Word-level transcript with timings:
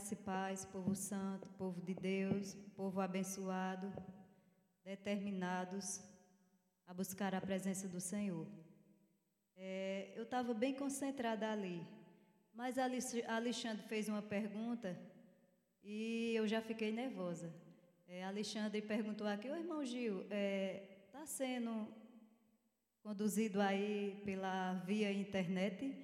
Graça 0.00 0.14
e 0.14 0.16
paz, 0.16 0.64
povo 0.64 0.94
santo, 0.94 1.46
povo 1.58 1.78
de 1.82 1.92
Deus, 1.92 2.54
povo 2.74 3.02
abençoado, 3.02 3.92
determinados 4.82 6.00
a 6.86 6.94
buscar 6.94 7.34
a 7.34 7.40
presença 7.40 7.86
do 7.86 8.00
Senhor. 8.00 8.46
É, 9.54 10.10
eu 10.16 10.22
estava 10.22 10.54
bem 10.54 10.72
concentrada 10.74 11.52
ali, 11.52 11.86
mas 12.54 12.78
Alexandre 12.78 13.82
fez 13.88 14.08
uma 14.08 14.22
pergunta 14.22 14.98
e 15.84 16.32
eu 16.34 16.48
já 16.48 16.62
fiquei 16.62 16.90
nervosa. 16.90 17.52
É, 18.08 18.24
Alexandre 18.24 18.80
perguntou 18.80 19.26
aqui, 19.26 19.50
o 19.50 19.54
irmão 19.54 19.84
Gil, 19.84 20.22
está 20.22 20.34
é, 20.34 20.82
tá 21.12 21.26
sendo 21.26 21.86
conduzido 23.02 23.60
aí 23.60 24.18
pela 24.24 24.72
via 24.86 25.12
internet? 25.12 25.94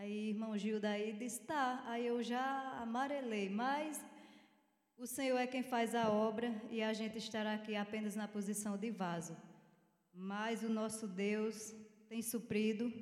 Aí 0.00 0.28
irmão 0.28 0.56
Gil 0.56 0.78
daí 0.78 1.12
disse, 1.12 1.40
tá. 1.40 1.82
Aí 1.86 2.06
eu 2.06 2.22
já 2.22 2.44
amarelei, 2.80 3.48
mas 3.48 4.00
o 4.96 5.08
Senhor 5.08 5.36
é 5.38 5.46
quem 5.46 5.64
faz 5.64 5.92
a 5.92 6.08
obra 6.08 6.54
e 6.70 6.80
a 6.80 6.92
gente 6.92 7.18
estará 7.18 7.54
aqui 7.54 7.74
apenas 7.74 8.14
na 8.14 8.28
posição 8.28 8.76
de 8.76 8.92
vaso. 8.92 9.36
Mas 10.14 10.62
o 10.62 10.68
nosso 10.68 11.08
Deus 11.08 11.74
tem 12.08 12.22
suprido 12.22 12.92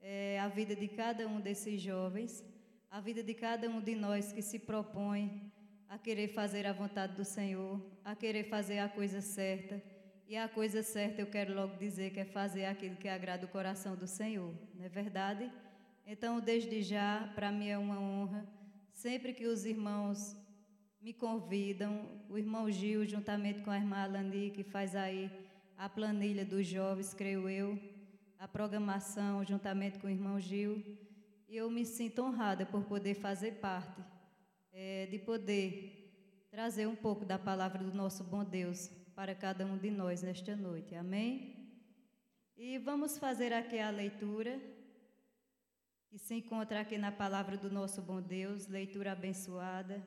é, 0.00 0.40
a 0.40 0.48
vida 0.48 0.74
de 0.74 0.88
cada 0.88 1.28
um 1.28 1.40
desses 1.40 1.80
jovens, 1.80 2.44
a 2.90 3.00
vida 3.00 3.22
de 3.22 3.32
cada 3.32 3.70
um 3.70 3.80
de 3.80 3.94
nós 3.94 4.32
que 4.32 4.42
se 4.42 4.58
propõe 4.58 5.52
a 5.88 5.96
querer 5.96 6.28
fazer 6.40 6.66
a 6.66 6.72
vontade 6.72 7.14
do 7.14 7.24
Senhor, 7.24 7.80
a 8.04 8.16
querer 8.16 8.48
fazer 8.48 8.80
a 8.80 8.88
coisa 8.88 9.20
certa. 9.20 9.80
E 10.26 10.36
a 10.36 10.48
coisa 10.48 10.82
certa 10.82 11.20
eu 11.20 11.28
quero 11.28 11.54
logo 11.54 11.76
dizer 11.76 12.10
que 12.10 12.18
é 12.18 12.24
fazer 12.24 12.64
aquilo 12.64 12.96
que 12.96 13.08
agrada 13.08 13.46
o 13.46 13.48
coração 13.48 13.94
do 13.94 14.08
Senhor, 14.08 14.52
não 14.74 14.84
é 14.84 14.88
verdade? 14.88 15.48
Então, 16.08 16.38
desde 16.38 16.84
já, 16.84 17.32
para 17.34 17.50
mim 17.50 17.66
é 17.66 17.76
uma 17.76 17.98
honra, 17.98 18.46
sempre 18.92 19.34
que 19.34 19.44
os 19.44 19.64
irmãos 19.64 20.36
me 21.00 21.12
convidam, 21.12 22.08
o 22.30 22.38
irmão 22.38 22.70
Gil, 22.70 23.04
juntamente 23.04 23.60
com 23.62 23.72
a 23.72 23.76
irmã 23.76 23.96
Alani, 24.04 24.52
que 24.52 24.62
faz 24.62 24.94
aí 24.94 25.28
a 25.76 25.88
planilha 25.88 26.44
dos 26.44 26.64
jovens, 26.64 27.12
creio 27.12 27.48
eu, 27.48 27.76
a 28.38 28.46
programação, 28.46 29.44
juntamente 29.44 29.98
com 29.98 30.06
o 30.06 30.10
irmão 30.10 30.38
Gil, 30.38 30.80
eu 31.48 31.68
me 31.68 31.84
sinto 31.84 32.22
honrada 32.22 32.64
por 32.64 32.84
poder 32.84 33.14
fazer 33.14 33.54
parte 33.54 34.00
é, 34.72 35.06
de 35.06 35.18
poder 35.18 36.48
trazer 36.52 36.86
um 36.86 36.94
pouco 36.94 37.24
da 37.24 37.36
palavra 37.36 37.82
do 37.82 37.92
nosso 37.92 38.22
bom 38.22 38.44
Deus 38.44 38.88
para 39.16 39.34
cada 39.34 39.66
um 39.66 39.76
de 39.76 39.90
nós 39.90 40.22
nesta 40.22 40.54
noite. 40.54 40.94
Amém? 40.94 41.68
E 42.56 42.78
vamos 42.78 43.18
fazer 43.18 43.52
aqui 43.52 43.80
a 43.80 43.90
leitura 43.90 44.75
que 46.16 46.22
se 46.22 46.34
encontra 46.34 46.80
aqui 46.80 46.96
na 46.96 47.12
palavra 47.12 47.58
do 47.58 47.70
nosso 47.70 48.00
bom 48.00 48.22
Deus, 48.22 48.66
leitura 48.68 49.12
abençoada. 49.12 50.02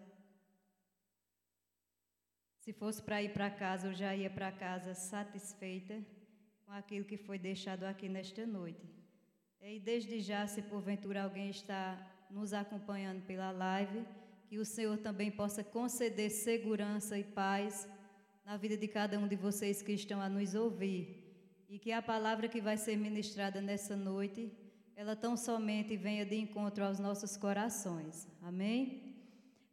Se 2.62 2.74
fosse 2.74 3.00
para 3.00 3.22
ir 3.22 3.32
para 3.32 3.52
casa, 3.52 3.90
eu 3.90 3.94
já 3.94 4.16
ia 4.16 4.28
para 4.28 4.52
casa 4.52 4.96
satisfeita 4.96 6.04
com 6.66 6.72
aquilo 6.72 7.06
que 7.06 7.16
foi 7.16 7.38
deixado 7.38 7.84
aqui 7.84 8.10
nesta 8.10 8.44
noite. 8.48 8.90
E 9.62 9.80
desde 9.80 10.20
já, 10.20 10.48
se 10.48 10.64
porventura 10.64 11.22
alguém 11.22 11.52
está 11.52 11.84
nos 12.32 12.54
acompanhando 12.54 13.24
pela 13.28 13.52
live, 13.52 14.04
que 14.48 14.58
o 14.58 14.66
Senhor 14.66 14.98
também 14.98 15.30
possa 15.30 15.64
conceder 15.64 16.32
segurança 16.32 17.20
e 17.20 17.24
paz 17.24 17.88
na 18.44 18.58
vida 18.58 18.76
de 18.76 18.88
cada 18.88 19.20
um 19.20 19.28
de 19.28 19.36
vocês 19.36 19.84
que 19.84 19.92
estão 19.92 20.20
a 20.20 20.28
nos 20.28 20.56
ouvir. 20.56 21.04
E 21.70 21.78
que 21.78 21.92
a 21.92 22.02
palavra 22.02 22.48
que 22.48 22.60
vai 22.60 22.78
ser 22.78 22.98
ministrada 22.98 23.62
nessa 23.62 23.96
noite, 23.96 24.52
ela 25.00 25.16
tão 25.16 25.38
somente 25.38 25.96
venha 25.96 26.26
de 26.26 26.36
encontro 26.36 26.84
aos 26.84 27.00
nossos 27.00 27.38
corações. 27.38 28.28
Amém? 28.42 29.16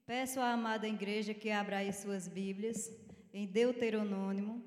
Peço 0.07 0.39
à 0.39 0.53
amada 0.53 0.87
igreja 0.87 1.35
que 1.35 1.51
abra 1.51 1.79
aí 1.79 1.93
suas 1.93 2.29
Bíblias 2.29 2.93
em 3.33 3.45
Deuteronômio 3.45 4.65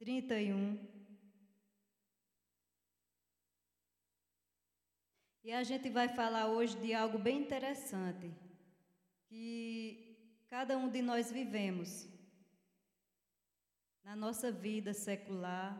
31. 0.00 0.76
E 5.44 5.52
a 5.52 5.62
gente 5.62 5.88
vai 5.90 6.08
falar 6.08 6.48
hoje 6.48 6.76
de 6.78 6.92
algo 6.92 7.16
bem 7.16 7.38
interessante 7.42 8.34
que 9.28 10.42
cada 10.48 10.76
um 10.76 10.88
de 10.88 11.00
nós 11.00 11.30
vivemos 11.30 12.08
na 14.02 14.16
nossa 14.16 14.50
vida 14.50 14.92
secular, 14.92 15.70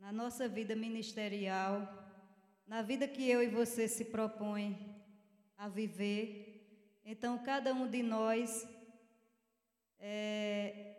na 0.00 0.10
nossa 0.10 0.48
vida 0.48 0.74
ministerial, 0.74 2.01
na 2.66 2.82
vida 2.82 3.06
que 3.08 3.28
eu 3.28 3.42
e 3.42 3.48
você 3.48 3.88
se 3.88 4.04
propõe 4.04 4.78
a 5.56 5.68
viver. 5.68 7.00
Então, 7.04 7.38
cada 7.38 7.72
um 7.72 7.88
de 7.88 8.02
nós 8.02 8.66
é, 9.98 10.96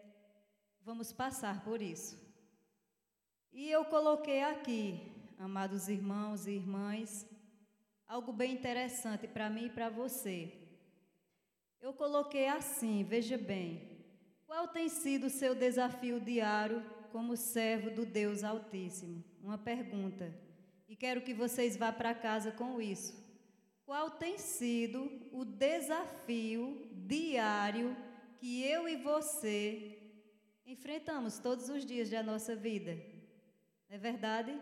vamos 0.81 1.11
passar 1.11 1.63
por 1.63 1.81
isso. 1.81 2.21
E 3.51 3.69
eu 3.69 3.85
coloquei 3.85 4.41
aqui, 4.41 5.11
amados 5.37 5.87
irmãos 5.87 6.47
e 6.47 6.51
irmãs, 6.51 7.27
algo 8.07 8.33
bem 8.33 8.53
interessante 8.53 9.27
para 9.27 9.49
mim 9.49 9.65
e 9.65 9.69
para 9.69 9.89
você. 9.89 10.51
Eu 11.81 11.93
coloquei 11.93 12.47
assim, 12.47 13.03
veja 13.03 13.37
bem. 13.37 13.93
Qual 14.47 14.67
tem 14.67 14.87
sido 14.87 15.27
o 15.27 15.29
seu 15.29 15.53
desafio 15.53 16.19
diário 16.19 16.83
como 17.11 17.35
servo 17.35 17.89
do 17.89 18.05
Deus 18.05 18.43
Altíssimo? 18.43 19.23
Uma 19.41 19.57
pergunta. 19.57 20.33
E 20.93 20.95
quero 20.95 21.21
que 21.21 21.33
vocês 21.33 21.75
vá 21.75 21.91
para 21.91 22.13
casa 22.13 22.51
com 22.51 22.79
isso. 22.79 23.11
Qual 23.83 24.11
tem 24.11 24.37
sido 24.37 25.11
o 25.31 25.43
desafio 25.43 26.87
diário 26.93 27.97
que 28.37 28.63
eu 28.63 28.87
e 28.87 28.95
você 28.95 29.97
enfrentamos 30.63 31.39
todos 31.39 31.67
os 31.67 31.83
dias 31.83 32.11
da 32.11 32.21
nossa 32.21 32.55
vida? 32.55 32.93
Não 33.89 33.95
é 33.95 33.97
verdade? 33.97 34.55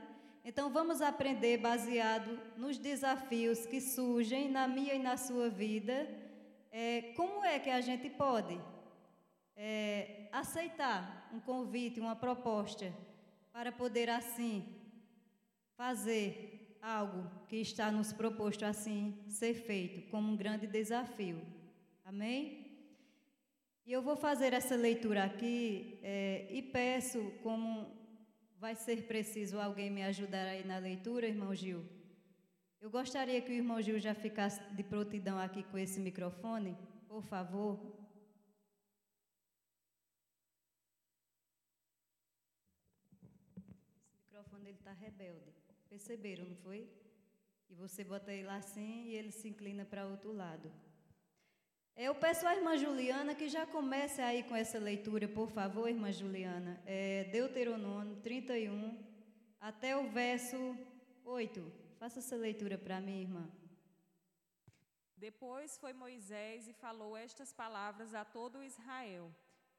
Então 0.46 0.70
vamos 0.70 1.02
aprender 1.02 1.58
baseado 1.58 2.40
nos 2.56 2.78
desafios 2.78 3.66
que 3.66 3.82
surgem 3.82 4.50
na 4.50 4.70
minha 4.70 4.94
e 4.94 5.00
na 5.00 5.18
sua 5.18 5.50
vida 5.50 6.08
é, 6.72 7.12
como 7.18 7.44
é 7.44 7.60
que 7.60 7.70
a 7.70 7.82
gente 7.82 8.10
pode 8.10 8.58
é, 9.54 10.30
aceitar 10.32 11.30
um 11.34 11.42
convite, 11.42 12.00
uma 12.00 12.16
proposta, 12.16 12.90
para 13.52 13.70
poder 13.70 14.10
assim 14.10 14.81
fazer 15.82 16.78
algo 16.80 17.28
que 17.50 17.56
está 17.56 17.92
nos 17.92 18.14
proposto 18.14 18.64
assim 18.64 19.18
ser 19.28 19.56
feito, 19.56 20.08
como 20.12 20.32
um 20.32 20.38
grande 20.38 20.68
desafio. 20.68 21.42
Amém? 22.06 22.40
E 23.84 23.92
eu 23.92 24.04
vou 24.04 24.16
fazer 24.16 24.54
essa 24.54 24.76
leitura 24.76 25.24
aqui 25.24 26.00
é, 26.04 26.46
e 26.52 26.62
peço, 26.62 27.20
como 27.42 27.68
vai 28.60 28.76
ser 28.76 29.08
preciso 29.08 29.60
alguém 29.60 29.90
me 29.90 30.04
ajudar 30.04 30.46
aí 30.46 30.64
na 30.64 30.78
leitura, 30.78 31.26
irmão 31.26 31.56
Gil. 31.56 31.84
Eu 32.80 32.92
gostaria 32.92 33.42
que 33.42 33.50
o 33.50 33.60
irmão 33.62 33.82
Gil 33.82 33.98
já 33.98 34.14
ficasse 34.14 34.62
de 34.76 34.84
prontidão 34.84 35.40
aqui 35.40 35.64
com 35.64 35.80
esse 35.80 36.00
microfone, 36.00 36.78
por 37.08 37.24
favor. 37.24 37.74
Esse 44.04 44.16
microfone 44.26 44.70
ele 44.70 44.78
está 44.78 44.94
rebelde. 44.94 45.61
Perceberam, 45.92 46.46
não 46.46 46.56
foi? 46.56 46.90
E 47.70 47.76
você 47.76 48.02
bota 48.02 48.32
ele 48.32 48.48
assim 48.48 49.08
e 49.08 49.16
ele 49.16 49.30
se 49.30 49.50
inclina 49.50 49.84
para 49.84 50.08
outro 50.08 50.32
lado. 50.32 50.72
Eu 51.98 52.14
peço 52.16 52.48
à 52.48 52.56
irmã 52.56 52.78
Juliana 52.78 53.36
que 53.36 53.50
já 53.50 53.66
comece 53.66 54.22
aí 54.22 54.42
com 54.44 54.56
essa 54.56 54.80
leitura, 54.80 55.28
por 55.28 55.50
favor, 55.52 55.90
irmã 55.90 56.10
Juliana. 56.10 56.82
É 56.86 57.26
Deuteronômio 57.26 58.16
31, 58.22 59.04
até 59.60 59.98
o 59.98 60.10
verso 60.10 60.58
8. 61.26 61.60
Faça 62.00 62.20
essa 62.20 62.38
leitura 62.38 62.78
para 62.78 63.02
mim, 63.02 63.20
irmã. 63.24 63.46
Depois 65.18 65.78
foi 65.78 65.92
Moisés 65.92 66.70
e 66.70 66.74
falou 66.86 67.18
estas 67.18 67.52
palavras 67.52 68.14
a 68.14 68.24
todo 68.24 68.64
Israel. 68.64 69.30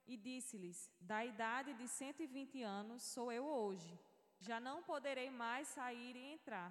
E 0.06 0.15
disse-lhes: 0.15 0.91
Da 1.00 1.25
idade 1.25 1.73
de 1.73 1.88
120 1.88 2.62
anos 2.62 3.03
sou 3.03 3.32
eu 3.32 3.47
hoje. 3.47 3.99
Já 4.47 4.59
não 4.59 4.83
poderei 4.83 5.31
mais 5.31 5.69
sair 5.69 6.15
e 6.17 6.33
entrar. 6.33 6.71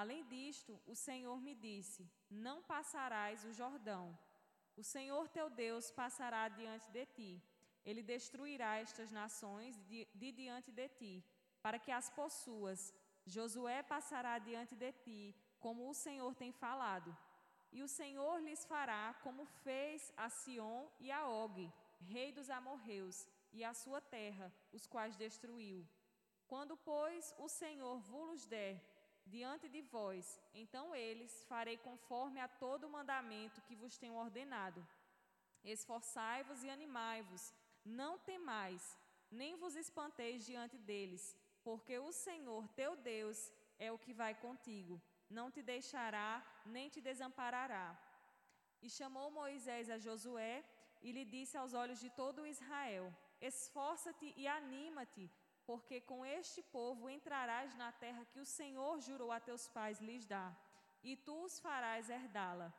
Além 0.00 0.22
disto, 0.26 0.78
o 0.86 0.94
Senhor 0.94 1.38
me 1.40 1.54
disse: 1.54 2.06
Não 2.30 2.56
passarás 2.62 3.44
o 3.44 3.52
Jordão. 3.60 4.04
O 4.76 4.82
Senhor 4.82 5.26
teu 5.36 5.48
Deus 5.48 5.90
passará 5.90 6.42
diante 6.48 6.90
de 6.90 7.06
ti. 7.06 7.42
Ele 7.86 8.02
destruirá 8.02 8.76
estas 8.76 9.10
nações 9.10 9.78
de, 9.88 10.06
de 10.14 10.30
diante 10.32 10.70
de 10.70 10.88
ti, 10.98 11.24
para 11.62 11.78
que 11.78 11.90
as 11.90 12.10
possuas 12.10 12.92
Josué 13.24 13.82
passará 13.82 14.38
diante 14.38 14.74
de 14.76 14.92
ti, 14.92 15.34
como 15.58 15.88
o 15.88 15.94
Senhor 15.94 16.34
tem 16.34 16.52
falado. 16.52 17.16
E 17.72 17.82
o 17.82 17.88
Senhor 17.88 18.40
lhes 18.40 18.64
fará 18.66 19.14
como 19.22 19.46
fez 19.64 20.12
a 20.16 20.28
Sion 20.28 20.86
e 21.00 21.10
a 21.10 21.26
Og, 21.26 21.72
rei 22.00 22.30
dos 22.30 22.50
amorreus, 22.50 23.26
e 23.52 23.64
a 23.64 23.72
sua 23.72 24.00
terra, 24.00 24.52
os 24.70 24.86
quais 24.86 25.16
destruiu. 25.16 25.88
Quando, 26.46 26.76
pois, 26.76 27.34
o 27.38 27.48
Senhor 27.48 27.98
vos 27.98 28.46
der 28.46 28.80
diante 29.26 29.68
de 29.68 29.82
vós. 29.82 30.40
Então 30.54 30.94
eles 30.94 31.44
farei 31.44 31.76
conforme 31.76 32.40
a 32.40 32.48
todo 32.48 32.84
o 32.84 32.90
mandamento 32.90 33.62
que 33.62 33.74
vos 33.74 33.98
tenho 33.98 34.14
ordenado. 34.14 34.86
Esforçai-vos 35.64 36.62
e 36.62 36.70
animai-vos, 36.70 37.52
não 37.84 38.18
temais, 38.18 38.96
nem 39.30 39.56
vos 39.56 39.74
espanteis 39.74 40.46
diante 40.46 40.78
deles, 40.78 41.36
porque 41.64 41.98
o 41.98 42.12
Senhor 42.12 42.68
teu 42.68 42.94
Deus 42.96 43.52
é 43.78 43.90
o 43.90 43.98
que 43.98 44.12
vai 44.12 44.34
contigo, 44.34 45.02
não 45.28 45.50
te 45.50 45.62
deixará 45.62 46.30
nem 46.64 46.88
te 46.88 47.00
desamparará. 47.00 47.98
E 48.80 48.88
chamou 48.88 49.30
Moisés 49.30 49.90
a 49.90 49.98
Josué 49.98 50.64
e 51.02 51.10
lhe 51.10 51.24
disse 51.24 51.56
aos 51.56 51.74
olhos 51.74 51.98
de 51.98 52.10
todo 52.10 52.46
Israel: 52.46 53.12
Esforça-te 53.40 54.32
e 54.36 54.46
anima-te, 54.46 55.28
porque 55.66 56.00
com 56.00 56.24
este 56.24 56.62
povo 56.62 57.10
entrarás 57.10 57.74
na 57.74 57.90
terra 57.92 58.24
que 58.26 58.38
o 58.38 58.44
Senhor 58.44 59.00
jurou 59.00 59.32
a 59.32 59.40
teus 59.40 59.68
pais 59.68 60.00
lhes 60.00 60.24
dar, 60.24 60.52
e 61.02 61.16
tu 61.16 61.44
os 61.44 61.58
farás 61.58 62.08
herdá-la. 62.08 62.72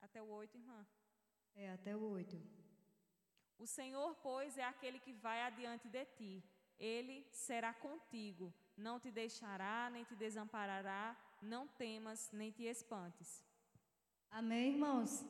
Até 0.00 0.20
o 0.20 0.26
8, 0.26 0.58
irmã. 0.58 0.86
É, 1.54 1.70
até 1.72 1.96
o 1.96 2.02
8. 2.02 2.40
O 3.58 3.66
Senhor, 3.66 4.14
pois, 4.16 4.58
é 4.58 4.64
aquele 4.64 4.98
que 4.98 5.12
vai 5.12 5.40
adiante 5.42 5.88
de 5.88 6.04
ti. 6.06 6.44
Ele 6.78 7.26
será 7.30 7.72
contigo, 7.72 8.52
não 8.76 8.98
te 8.98 9.10
deixará, 9.10 9.88
nem 9.90 10.04
te 10.04 10.16
desamparará, 10.16 11.16
não 11.40 11.68
temas, 11.68 12.30
nem 12.32 12.50
te 12.50 12.64
espantes. 12.64 13.44
Amém, 14.30 14.72
irmãos? 14.72 15.24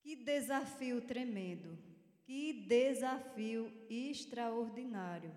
Que 0.00 0.14
desafio 0.16 1.04
tremendo, 1.06 1.76
que 2.24 2.52
desafio 2.52 3.72
extraordinário. 3.88 5.32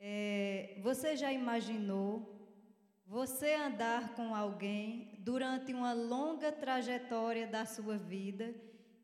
É, 0.00 0.78
você 0.82 1.16
já 1.16 1.32
imaginou 1.32 2.38
você 3.06 3.54
andar 3.54 4.14
com 4.14 4.34
alguém 4.34 5.18
durante 5.20 5.72
uma 5.72 5.92
longa 5.92 6.52
trajetória 6.52 7.46
da 7.46 7.64
sua 7.64 7.96
vida 7.96 8.54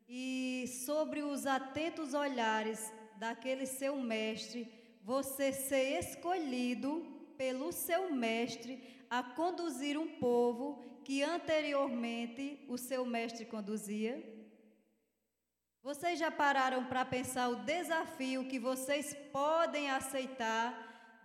e 0.07 0.65
sobre 0.85 1.23
os 1.23 1.45
atentos 1.45 2.13
olhares 2.13 2.93
daquele 3.17 3.65
seu 3.65 3.95
mestre, 3.97 4.71
você 5.01 5.51
ser 5.51 5.99
escolhido 5.99 7.05
pelo 7.37 7.71
seu 7.71 8.13
mestre 8.13 8.81
a 9.09 9.23
conduzir 9.23 9.97
um 9.97 10.07
povo 10.07 10.83
que 11.03 11.21
anteriormente 11.23 12.63
o 12.67 12.77
seu 12.77 13.05
mestre 13.05 13.45
conduzia? 13.45 14.23
Vocês 15.85 16.17
já 16.17 16.31
pararam 16.31 16.83
para 16.83 17.05
pensar 17.05 17.47
o 17.47 17.57
desafio 17.57 18.47
que 18.47 18.57
vocês 18.57 19.15
podem 19.31 19.91
aceitar 19.91 20.67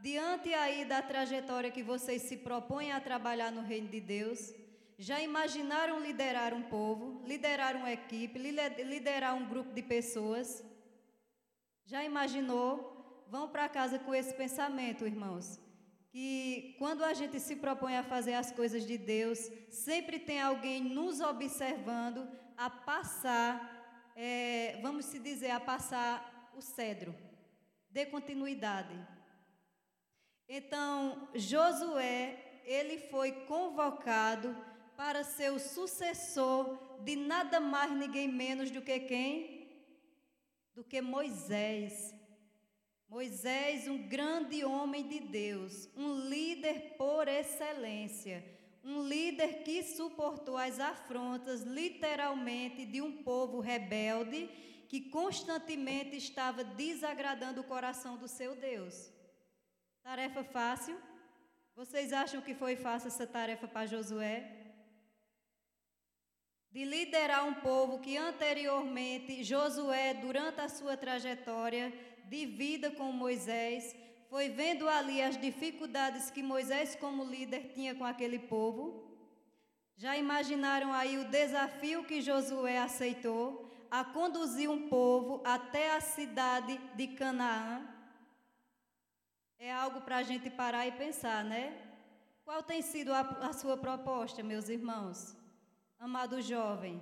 diante 0.03 0.53
aí 0.53 0.85
da 0.85 1.01
trajetória 1.01 1.71
que 1.71 1.83
vocês 1.83 2.21
se 2.21 2.37
propõem 2.37 2.93
a 2.93 3.01
trabalhar 3.01 3.51
no 3.51 3.63
reino 3.63 3.89
de 3.89 4.03
Deus? 4.03 4.53
Já 4.99 5.19
imaginaram 5.19 5.99
liderar 5.99 6.53
um 6.53 6.61
povo, 6.65 7.23
liderar 7.27 7.75
uma 7.75 7.91
equipe, 7.91 8.39
liderar 8.39 9.35
um 9.35 9.49
grupo 9.49 9.73
de 9.73 9.83
pessoas? 9.83 10.63
Já 11.87 12.05
imaginou? 12.05 13.25
Vão 13.31 13.49
para 13.49 13.67
casa 13.67 13.99
com 13.99 14.15
esse 14.15 14.35
pensamento, 14.35 15.07
irmãos. 15.07 15.59
Que 16.11 16.77
quando 16.79 17.03
a 17.03 17.15
gente 17.15 17.41
se 17.41 17.57
propõe 17.57 17.97
a 17.97 18.03
fazer 18.03 18.35
as 18.35 18.53
coisas 18.53 18.85
de 18.87 18.99
Deus, 18.99 19.39
sempre 19.71 20.19
tem 20.19 20.39
alguém 20.39 20.83
nos 20.83 21.19
observando 21.23 22.29
a 22.59 22.69
passar, 22.69 23.80
é, 24.23 24.79
vamos 24.83 25.07
se 25.07 25.19
dizer, 25.19 25.51
a 25.51 25.59
passar 25.59 26.53
o 26.55 26.61
cedro. 26.61 27.15
Dê 27.89 28.05
continuidade. 28.05 28.95
Então, 30.47 31.31
Josué, 31.35 32.61
ele 32.67 32.99
foi 32.99 33.33
convocado 33.47 34.55
para 34.95 35.25
ser 35.25 35.51
o 35.51 35.59
sucessor 35.59 36.79
de 37.03 37.17
nada 37.17 37.61
mais, 37.61 37.91
ninguém 37.93 38.29
menos 38.29 38.71
do 38.71 38.83
que 38.83 39.01
quem? 39.01 39.87
Do 40.75 40.85
que 40.85 41.01
Moisés. 41.01 42.15
Moisés, 43.09 43.89
um 43.89 44.07
grande 44.07 44.63
homem 44.67 45.09
de 45.09 45.19
Deus, 45.19 45.89
um 45.97 46.29
líder 46.29 46.95
por 46.99 47.27
excelência, 47.27 48.45
um 48.83 49.03
líder 49.03 49.63
que 49.63 49.83
suportou 49.83 50.57
as 50.57 50.81
afrontas, 50.81 51.63
literalmente, 51.63 52.85
de 52.87 53.01
um 53.01 53.23
povo 53.23 53.61
rebelde 53.61 54.49
que 54.89 55.01
constantemente 55.11 56.17
estava 56.17 56.65
desagradando 56.65 57.61
o 57.61 57.65
coração 57.65 58.17
do 58.17 58.27
seu 58.27 58.57
Deus. 58.57 59.13
Tarefa 60.03 60.43
fácil? 60.43 60.99
Vocês 61.77 62.13
acham 62.13 62.41
que 62.41 62.55
foi 62.55 62.75
fácil 62.77 63.09
essa 63.09 63.27
tarefa 63.27 63.69
para 63.69 63.87
Josué? 63.87 64.61
de 66.73 66.85
liderar 66.85 67.45
um 67.47 67.55
povo 67.55 67.99
que 67.99 68.17
anteriormente 68.17 69.43
Josué, 69.43 70.15
durante 70.15 70.61
a 70.61 70.69
sua 70.69 70.97
trajetória 70.97 71.93
de 72.29 72.47
vida 72.47 72.93
com 72.93 73.11
Moisés, 73.11 73.95
foi 74.31 74.49
vendo 74.49 74.89
ali 74.89 75.21
as 75.21 75.37
dificuldades 75.37 76.31
que 76.31 76.43
Moisés, 76.43 76.95
como 76.95 77.25
líder, 77.25 77.73
tinha 77.75 77.95
com 77.95 78.05
aquele 78.05 78.39
povo. 78.39 78.83
Já 79.97 80.17
imaginaram 80.17 80.93
aí 80.93 81.19
o 81.19 81.29
desafio 81.29 82.05
que 82.05 82.23
Josué 82.23 82.79
aceitou 82.79 83.69
a 83.91 84.05
conduzir 84.05 84.71
um 84.71 84.89
povo 84.89 85.43
até 85.45 85.97
a 85.97 86.01
cidade 86.01 86.81
de 86.95 87.09
Canaã? 87.09 87.87
É 89.59 89.71
algo 89.73 90.01
para 90.01 90.19
a 90.19 90.23
gente 90.23 90.49
parar 90.49 90.87
e 90.87 90.93
pensar, 90.93 91.45
né? 91.45 91.65
Qual 92.45 92.63
tem 92.63 92.81
sido 92.81 93.13
a, 93.13 93.21
a 93.21 93.53
sua 93.53 93.77
proposta, 93.77 94.43
meus 94.43 94.69
irmãos? 94.69 95.37
amado 96.01 96.41
jovem, 96.41 96.99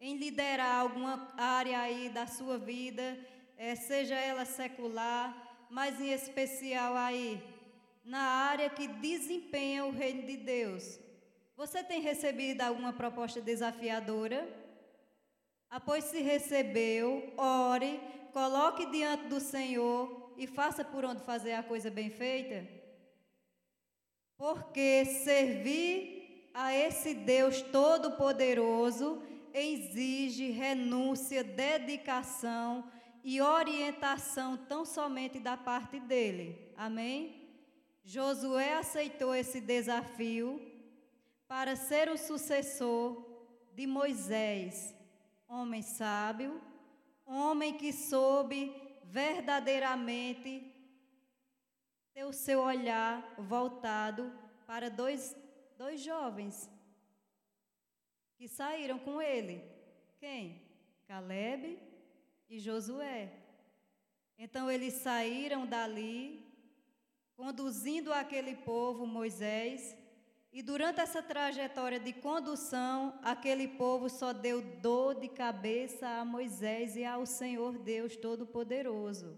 em 0.00 0.16
liderar 0.16 0.80
alguma 0.80 1.30
área 1.36 1.80
aí 1.80 2.08
da 2.08 2.26
sua 2.26 2.56
vida, 2.56 3.18
é, 3.58 3.74
seja 3.74 4.14
ela 4.14 4.46
secular, 4.46 5.47
mas 5.70 6.00
em 6.00 6.12
especial 6.12 6.96
aí 6.96 7.42
na 8.04 8.20
área 8.20 8.70
que 8.70 8.88
desempenha 8.88 9.84
o 9.84 9.90
reino 9.90 10.22
de 10.22 10.36
Deus. 10.36 10.98
Você 11.56 11.82
tem 11.82 12.00
recebido 12.00 12.62
alguma 12.62 12.92
proposta 12.92 13.40
desafiadora? 13.40 14.48
Após 15.68 16.04
se 16.04 16.20
recebeu, 16.22 17.34
ore, 17.36 18.00
coloque 18.32 18.86
diante 18.90 19.24
do 19.24 19.38
Senhor 19.38 20.32
e 20.38 20.46
faça 20.46 20.82
por 20.82 21.04
onde 21.04 21.22
fazer 21.22 21.52
a 21.52 21.62
coisa 21.62 21.90
bem 21.90 22.08
feita. 22.08 22.66
Porque 24.38 25.04
servir 25.04 26.50
a 26.54 26.74
esse 26.74 27.12
Deus 27.12 27.60
Todo-Poderoso 27.60 29.22
exige 29.52 30.50
renúncia, 30.50 31.44
dedicação 31.44 32.90
e 33.30 33.42
orientação 33.42 34.56
tão 34.56 34.86
somente 34.86 35.38
da 35.38 35.54
parte 35.54 36.00
dele. 36.00 36.72
Amém? 36.74 37.46
Josué 38.02 38.72
aceitou 38.78 39.34
esse 39.34 39.60
desafio 39.60 40.48
para 41.46 41.76
ser 41.76 42.08
o 42.08 42.16
sucessor 42.16 43.22
de 43.74 43.86
Moisés, 43.86 44.94
homem 45.46 45.82
sábio, 45.82 46.58
homem 47.26 47.76
que 47.76 47.92
soube 47.92 48.74
verdadeiramente 49.04 50.74
ter 52.14 52.24
o 52.24 52.32
seu 52.32 52.60
olhar 52.60 53.34
voltado 53.36 54.32
para 54.66 54.88
dois 54.88 55.36
dois 55.76 56.00
jovens 56.00 56.70
que 58.38 58.48
saíram 58.48 58.98
com 58.98 59.20
ele. 59.20 59.62
Quem? 60.18 60.62
Caleb 61.06 61.87
e 62.48 62.58
Josué. 62.58 63.30
Então 64.38 64.70
eles 64.70 64.94
saíram 64.94 65.66
dali, 65.66 66.46
conduzindo 67.36 68.12
aquele 68.12 68.54
povo, 68.54 69.06
Moisés, 69.06 69.96
e 70.52 70.62
durante 70.62 71.00
essa 71.00 71.22
trajetória 71.22 72.00
de 72.00 72.12
condução, 72.12 73.18
aquele 73.22 73.68
povo 73.68 74.08
só 74.08 74.32
deu 74.32 74.62
dor 74.62 75.14
de 75.16 75.28
cabeça 75.28 76.08
a 76.08 76.24
Moisés 76.24 76.96
e 76.96 77.04
ao 77.04 77.26
Senhor 77.26 77.78
Deus 77.78 78.16
Todo-Poderoso. 78.16 79.36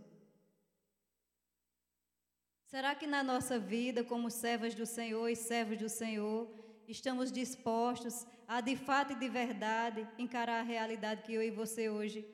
Será 2.67 2.95
que 2.95 3.07
na 3.07 3.25
nossa 3.25 3.59
vida, 3.59 4.05
como 4.05 4.31
servas 4.31 4.75
do 4.75 4.87
Senhor 4.87 5.29
e 5.29 5.35
servos 5.35 5.79
do 5.79 5.89
Senhor, 5.89 6.49
estamos 6.87 7.33
dispostos 7.33 8.25
a, 8.47 8.61
de 8.61 8.77
fato 8.77 9.13
e 9.13 9.17
de 9.17 9.29
verdade, 9.29 10.07
encarar 10.17 10.61
a 10.61 10.63
realidade 10.63 11.23
que 11.23 11.35
eu 11.35 11.43
e 11.43 11.51
você 11.51 11.91
hoje 11.91 12.25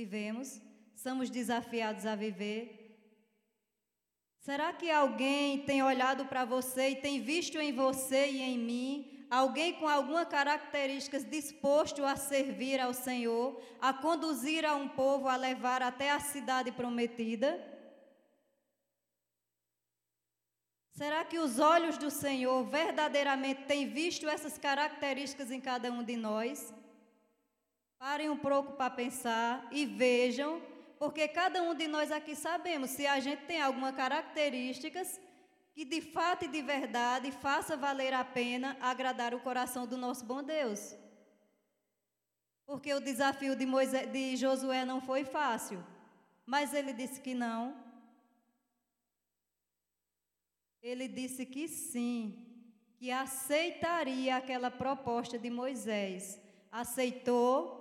vivemos? 0.00 0.60
Somos 0.94 1.30
desafiados 1.30 2.04
a 2.04 2.14
viver? 2.14 2.62
Será 4.46 4.68
que 4.72 4.90
alguém 4.90 5.64
tem 5.68 5.82
olhado 5.82 6.26
para 6.26 6.44
você 6.44 6.90
e 6.90 6.96
tem 6.96 7.22
visto 7.22 7.56
em 7.58 7.72
você 7.72 8.30
e 8.30 8.42
em 8.42 8.58
mim 8.58 8.90
alguém 9.30 9.72
com 9.78 9.88
alguma 9.88 10.24
características 10.26 11.24
disposto 11.24 12.04
a 12.04 12.14
servir 12.14 12.78
ao 12.78 12.92
Senhor, 12.92 13.48
a 13.80 13.92
conduzir 13.92 14.66
a 14.66 14.74
um 14.74 14.88
povo 14.88 15.28
a 15.28 15.36
levar 15.36 15.80
até 15.82 16.10
a 16.10 16.20
cidade 16.20 16.70
prometida? 16.70 17.50
Será 20.92 21.24
que 21.24 21.38
os 21.38 21.58
olhos 21.58 21.96
do 21.96 22.10
Senhor 22.10 22.58
verdadeiramente 22.64 23.64
têm 23.64 23.88
visto 23.88 24.28
essas 24.28 24.58
características 24.58 25.50
em 25.50 25.60
cada 25.60 25.90
um 25.90 26.02
de 26.04 26.16
nós? 26.16 26.74
Parem 28.16 28.30
um 28.30 28.38
pouco 28.38 28.72
para 28.72 28.88
pensar 28.88 29.68
e 29.70 29.84
vejam, 29.84 30.62
porque 30.98 31.28
cada 31.28 31.62
um 31.62 31.74
de 31.74 31.86
nós 31.86 32.10
aqui 32.10 32.34
sabemos 32.34 32.88
se 32.88 33.06
a 33.06 33.20
gente 33.20 33.42
tem 33.44 33.60
alguma 33.60 33.92
características 33.92 35.20
que 35.74 35.84
de 35.84 36.00
fato 36.00 36.46
e 36.46 36.48
de 36.48 36.62
verdade 36.62 37.30
faça 37.30 37.76
valer 37.76 38.14
a 38.14 38.24
pena 38.24 38.74
agradar 38.80 39.34
o 39.34 39.40
coração 39.40 39.86
do 39.86 39.98
nosso 39.98 40.24
bom 40.24 40.42
Deus. 40.42 40.96
Porque 42.64 42.94
o 42.94 43.00
desafio 43.00 43.54
de, 43.54 43.66
Moisés, 43.66 44.10
de 44.10 44.34
Josué 44.34 44.82
não 44.86 44.98
foi 44.98 45.22
fácil, 45.22 45.84
mas 46.46 46.72
ele 46.72 46.94
disse 46.94 47.20
que 47.20 47.34
não. 47.34 47.76
Ele 50.80 51.06
disse 51.06 51.44
que 51.44 51.68
sim, 51.68 52.46
que 52.96 53.10
aceitaria 53.10 54.36
aquela 54.36 54.70
proposta 54.70 55.38
de 55.38 55.50
Moisés. 55.50 56.40
Aceitou 56.72 57.75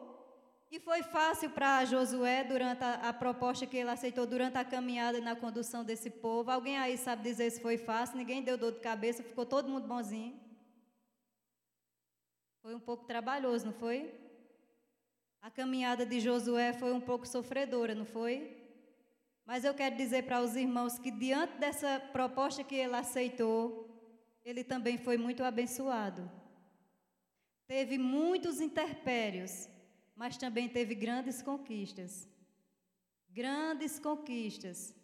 e 0.75 0.79
foi 0.79 1.01
fácil 1.03 1.49
para 1.51 1.85
Josué 1.85 2.43
durante 2.43 2.83
a, 2.83 2.95
a, 3.07 3.13
proposta 3.13 3.65
que 3.65 3.77
ele 3.77 3.89
aceitou 3.89 4.25
durante 4.25 4.57
a 4.57 4.65
caminhada 4.65 5.21
na 5.21 5.33
condução 5.33 5.85
desse 5.85 6.09
povo. 6.09 6.51
Alguém 6.51 6.77
aí 6.77 6.97
sabe 6.97 7.23
dizer 7.23 7.49
se 7.49 7.61
foi 7.61 7.77
fácil? 7.77 8.17
Ninguém 8.17 8.43
deu 8.43 8.57
dor 8.57 8.73
de 8.73 8.81
cabeça, 8.81 9.23
ficou 9.23 9.45
todo 9.45 9.69
mundo 9.69 9.87
bonzinho. 9.87 10.37
Foi 12.61 12.75
um 12.75 12.79
pouco 12.79 13.05
trabalhoso, 13.05 13.67
não 13.67 13.71
foi? 13.71 14.13
A 15.41 15.49
caminhada 15.49 16.05
de 16.05 16.19
Josué 16.19 16.73
foi 16.73 16.91
um 16.91 16.99
pouco 16.99 17.25
sofredora, 17.25 17.95
não 17.95 18.05
foi? 18.05 18.57
Mas 19.45 19.63
eu 19.63 19.73
quero 19.73 19.95
dizer 19.95 20.23
para 20.23 20.41
os 20.41 20.57
irmãos 20.57 20.99
que 20.99 21.09
diante 21.09 21.57
dessa 21.57 22.01
proposta 22.11 22.65
que 22.65 22.75
ele 22.75 22.97
aceitou, 22.97 23.87
ele 24.43 24.61
também 24.61 24.97
foi 24.97 25.17
muito 25.17 25.41
abençoado. 25.41 26.29
Teve 27.65 27.97
muitos 27.97 28.59
interpérios, 28.59 29.69
mas 30.15 30.37
também 30.37 30.69
teve 30.69 30.95
grandes 30.95 31.41
conquistas. 31.41 32.27
Grandes 33.29 33.99
conquistas. 33.99 34.95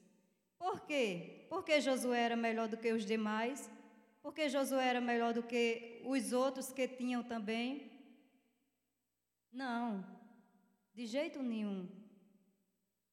Por 0.58 0.82
quê? 0.82 1.46
Porque 1.50 1.82
Josué 1.82 2.22
era 2.22 2.36
melhor 2.36 2.68
do 2.68 2.78
que 2.78 2.94
os 2.94 3.06
demais? 3.06 3.70
Porque 4.22 4.48
Josué 4.48 4.88
era 4.88 5.02
melhor 5.02 5.34
do 5.34 5.44
que 5.44 6.02
os 6.06 6.32
outros 6.32 6.72
que 6.72 6.88
tinham 6.88 7.24
também? 7.24 7.92
Não, 9.52 10.06
de 10.94 11.06
jeito 11.06 11.42
nenhum. 11.42 11.90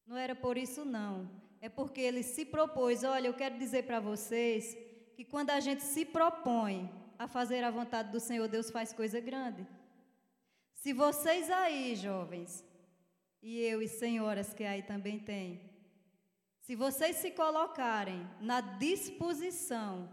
Não 0.06 0.16
era 0.16 0.34
por 0.34 0.56
isso, 0.56 0.84
não. 0.84 1.28
É 1.60 1.68
porque 1.68 2.00
ele 2.00 2.22
se 2.22 2.44
propôs. 2.44 3.02
Olha, 3.02 3.26
eu 3.26 3.34
quero 3.34 3.58
dizer 3.58 3.84
para 3.84 3.98
vocês 3.98 4.76
que 5.16 5.24
quando 5.24 5.50
a 5.50 5.58
gente 5.58 5.82
se 5.82 6.04
propõe 6.04 6.88
a 7.18 7.26
fazer 7.26 7.64
a 7.64 7.70
vontade 7.70 8.12
do 8.12 8.20
Senhor, 8.20 8.46
Deus 8.46 8.70
faz 8.70 8.92
coisa 8.92 9.18
grande. 9.20 9.66
Se 10.78 10.92
vocês 10.92 11.50
aí, 11.50 11.96
jovens, 11.96 12.64
e 13.42 13.60
eu 13.60 13.82
e 13.82 13.88
senhoras 13.88 14.54
que 14.54 14.64
aí 14.64 14.82
também 14.82 15.18
tem, 15.18 15.60
se 16.60 16.76
vocês 16.76 17.16
se 17.16 17.30
colocarem 17.32 18.28
na 18.40 18.60
disposição 18.60 20.08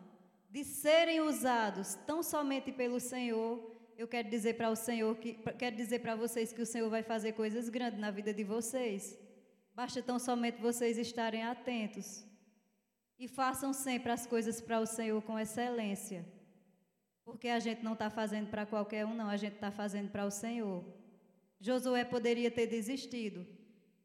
de 0.50 0.64
serem 0.64 1.22
usados 1.22 1.96
tão 2.08 2.24
somente 2.24 2.72
pelo 2.72 3.00
Senhor, 3.00 3.76
eu 3.98 4.08
quero 4.08 4.30
dizer 4.30 4.56
para 4.56 4.70
o 4.72 4.76
Senhor 4.76 5.16
que 5.18 5.34
quero 5.58 5.76
dizer 5.76 6.00
para 6.00 6.16
vocês 6.16 6.52
que 6.52 6.62
o 6.62 6.66
Senhor 6.66 6.90
vai 6.90 7.04
fazer 7.04 7.34
coisas 7.34 7.70
grandes 7.70 8.00
na 8.00 8.10
vida 8.10 8.34
de 8.34 8.44
vocês. 8.44 9.18
Basta 9.74 10.02
tão 10.02 10.18
somente 10.18 10.62
vocês 10.62 10.98
estarem 10.98 11.44
atentos 11.44 12.26
e 13.20 13.28
façam 13.28 13.72
sempre 13.72 14.12
as 14.12 14.26
coisas 14.26 14.60
para 14.62 14.80
o 14.80 14.86
Senhor 14.86 15.22
com 15.22 15.38
excelência. 15.38 16.26
Porque 17.26 17.48
a 17.48 17.60
gente 17.60 17.84
não 17.84 17.94
está 17.94 18.10
fazendo 18.10 18.50
para 18.50 18.66
qualquer 18.66 19.06
um, 19.06 19.16
não, 19.16 19.28
a 19.28 19.36
gente 19.36 19.56
está 19.56 19.72
fazendo 19.72 20.12
para 20.12 20.26
o 20.26 20.32
Senhor. 20.32 20.86
Josué 21.60 22.06
poderia 22.06 22.52
ter 22.52 22.68
desistido, 22.68 23.46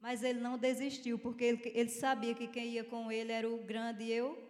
mas 0.01 0.23
ele 0.25 0.41
não 0.41 0.57
desistiu, 0.57 1.19
porque 1.19 1.45
ele, 1.45 1.63
ele 1.75 1.91
sabia 1.91 2.35
que 2.35 2.49
quem 2.49 2.71
ia 2.71 2.83
com 2.83 3.13
ele 3.13 3.31
era 3.31 3.49
o 3.49 3.59
grande 3.59 4.11
eu. 4.11 4.43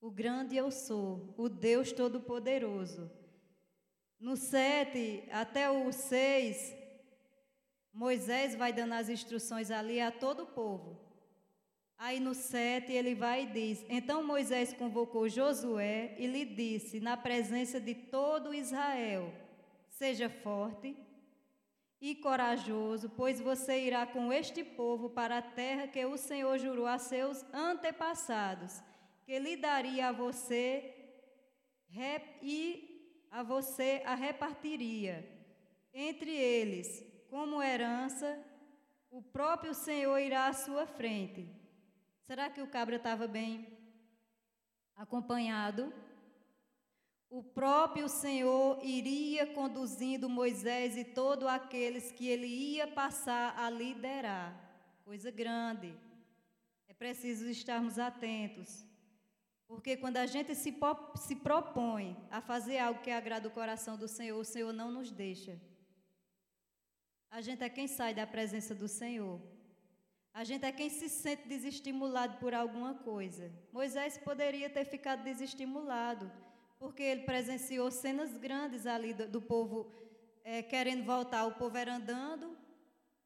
O 0.00 0.10
grande 0.10 0.56
eu 0.56 0.70
sou, 0.70 1.32
o 1.38 1.48
Deus 1.48 1.92
Todo-Poderoso. 1.92 3.10
No 4.18 4.36
7 4.36 5.28
até 5.30 5.70
o 5.70 5.92
6, 5.92 6.74
Moisés 7.92 8.54
vai 8.56 8.72
dando 8.72 8.94
as 8.94 9.08
instruções 9.08 9.70
ali 9.70 10.00
a 10.00 10.10
todo 10.10 10.42
o 10.42 10.46
povo. 10.46 11.05
Aí 11.98 12.20
no 12.20 12.34
7 12.34 12.92
ele 12.92 13.14
vai 13.14 13.44
e 13.44 13.46
diz: 13.46 13.84
Então 13.88 14.22
Moisés 14.22 14.72
convocou 14.72 15.28
Josué 15.28 16.14
e 16.18 16.26
lhe 16.26 16.44
disse, 16.44 17.00
na 17.00 17.16
presença 17.16 17.80
de 17.80 17.94
todo 17.94 18.52
Israel: 18.52 19.32
Seja 19.88 20.28
forte 20.28 20.94
e 22.00 22.14
corajoso, 22.14 23.08
pois 23.10 23.40
você 23.40 23.80
irá 23.80 24.06
com 24.06 24.30
este 24.32 24.62
povo 24.62 25.08
para 25.08 25.38
a 25.38 25.42
terra 25.42 25.88
que 25.88 26.04
o 26.04 26.18
Senhor 26.18 26.58
jurou 26.58 26.86
a 26.86 26.98
seus 26.98 27.42
antepassados, 27.52 28.82
que 29.24 29.38
lhe 29.38 29.56
daria 29.56 30.08
a 30.08 30.12
você 30.12 30.92
e 32.42 33.26
a 33.30 33.42
você 33.42 34.02
a 34.04 34.14
repartiria 34.14 35.36
entre 35.98 36.30
eles 36.30 37.02
como 37.30 37.62
herança, 37.62 38.38
o 39.10 39.22
próprio 39.22 39.72
Senhor 39.72 40.18
irá 40.18 40.48
à 40.48 40.52
sua 40.52 40.86
frente. 40.86 41.55
Será 42.26 42.50
que 42.50 42.60
o 42.60 42.66
cabra 42.66 42.96
estava 42.96 43.28
bem 43.28 43.68
acompanhado? 44.96 45.94
O 47.30 47.40
próprio 47.40 48.08
Senhor 48.08 48.80
iria 48.82 49.46
conduzindo 49.46 50.28
Moisés 50.28 50.96
e 50.96 51.04
todos 51.04 51.46
aqueles 51.46 52.10
que 52.10 52.26
ele 52.26 52.48
ia 52.48 52.88
passar 52.88 53.56
a 53.56 53.70
liderar. 53.70 54.48
Coisa 55.04 55.30
grande. 55.30 55.94
É 56.88 56.94
preciso 56.94 57.48
estarmos 57.48 57.96
atentos. 57.96 58.84
Porque 59.68 59.96
quando 59.96 60.16
a 60.16 60.26
gente 60.26 60.52
se, 60.56 60.76
se 61.16 61.36
propõe 61.36 62.16
a 62.28 62.40
fazer 62.40 62.78
algo 62.78 63.02
que 63.02 63.10
agrada 63.12 63.46
o 63.46 63.52
coração 63.52 63.96
do 63.96 64.08
Senhor, 64.08 64.38
o 64.40 64.44
Senhor 64.44 64.72
não 64.72 64.90
nos 64.90 65.12
deixa. 65.12 65.60
A 67.30 67.40
gente 67.40 67.62
é 67.62 67.68
quem 67.68 67.86
sai 67.86 68.12
da 68.14 68.26
presença 68.26 68.74
do 68.74 68.88
Senhor. 68.88 69.40
A 70.38 70.44
gente 70.44 70.66
é 70.66 70.70
quem 70.70 70.90
se 70.90 71.08
sente 71.08 71.48
desestimulado 71.48 72.36
por 72.36 72.52
alguma 72.52 72.92
coisa. 72.92 73.50
Moisés 73.72 74.18
poderia 74.18 74.68
ter 74.68 74.84
ficado 74.84 75.22
desestimulado, 75.22 76.30
porque 76.78 77.02
ele 77.02 77.22
presenciou 77.22 77.90
cenas 77.90 78.36
grandes 78.36 78.86
ali 78.86 79.14
do, 79.14 79.26
do 79.26 79.40
povo 79.40 79.90
é, 80.44 80.62
querendo 80.62 81.06
voltar. 81.06 81.46
O 81.46 81.54
povo 81.54 81.74
era 81.78 81.94
andando. 81.94 82.54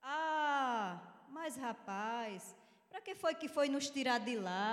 Ah, 0.01 1.01
mas 1.29 1.57
rapaz, 1.57 2.55
para 2.89 3.01
que 3.01 3.17
foi 3.17 3.35
que 3.35 3.49
foi 3.49 3.69
nos 3.69 3.91
tirar 3.91 4.21
de 4.21 4.37
lá? 4.37 4.71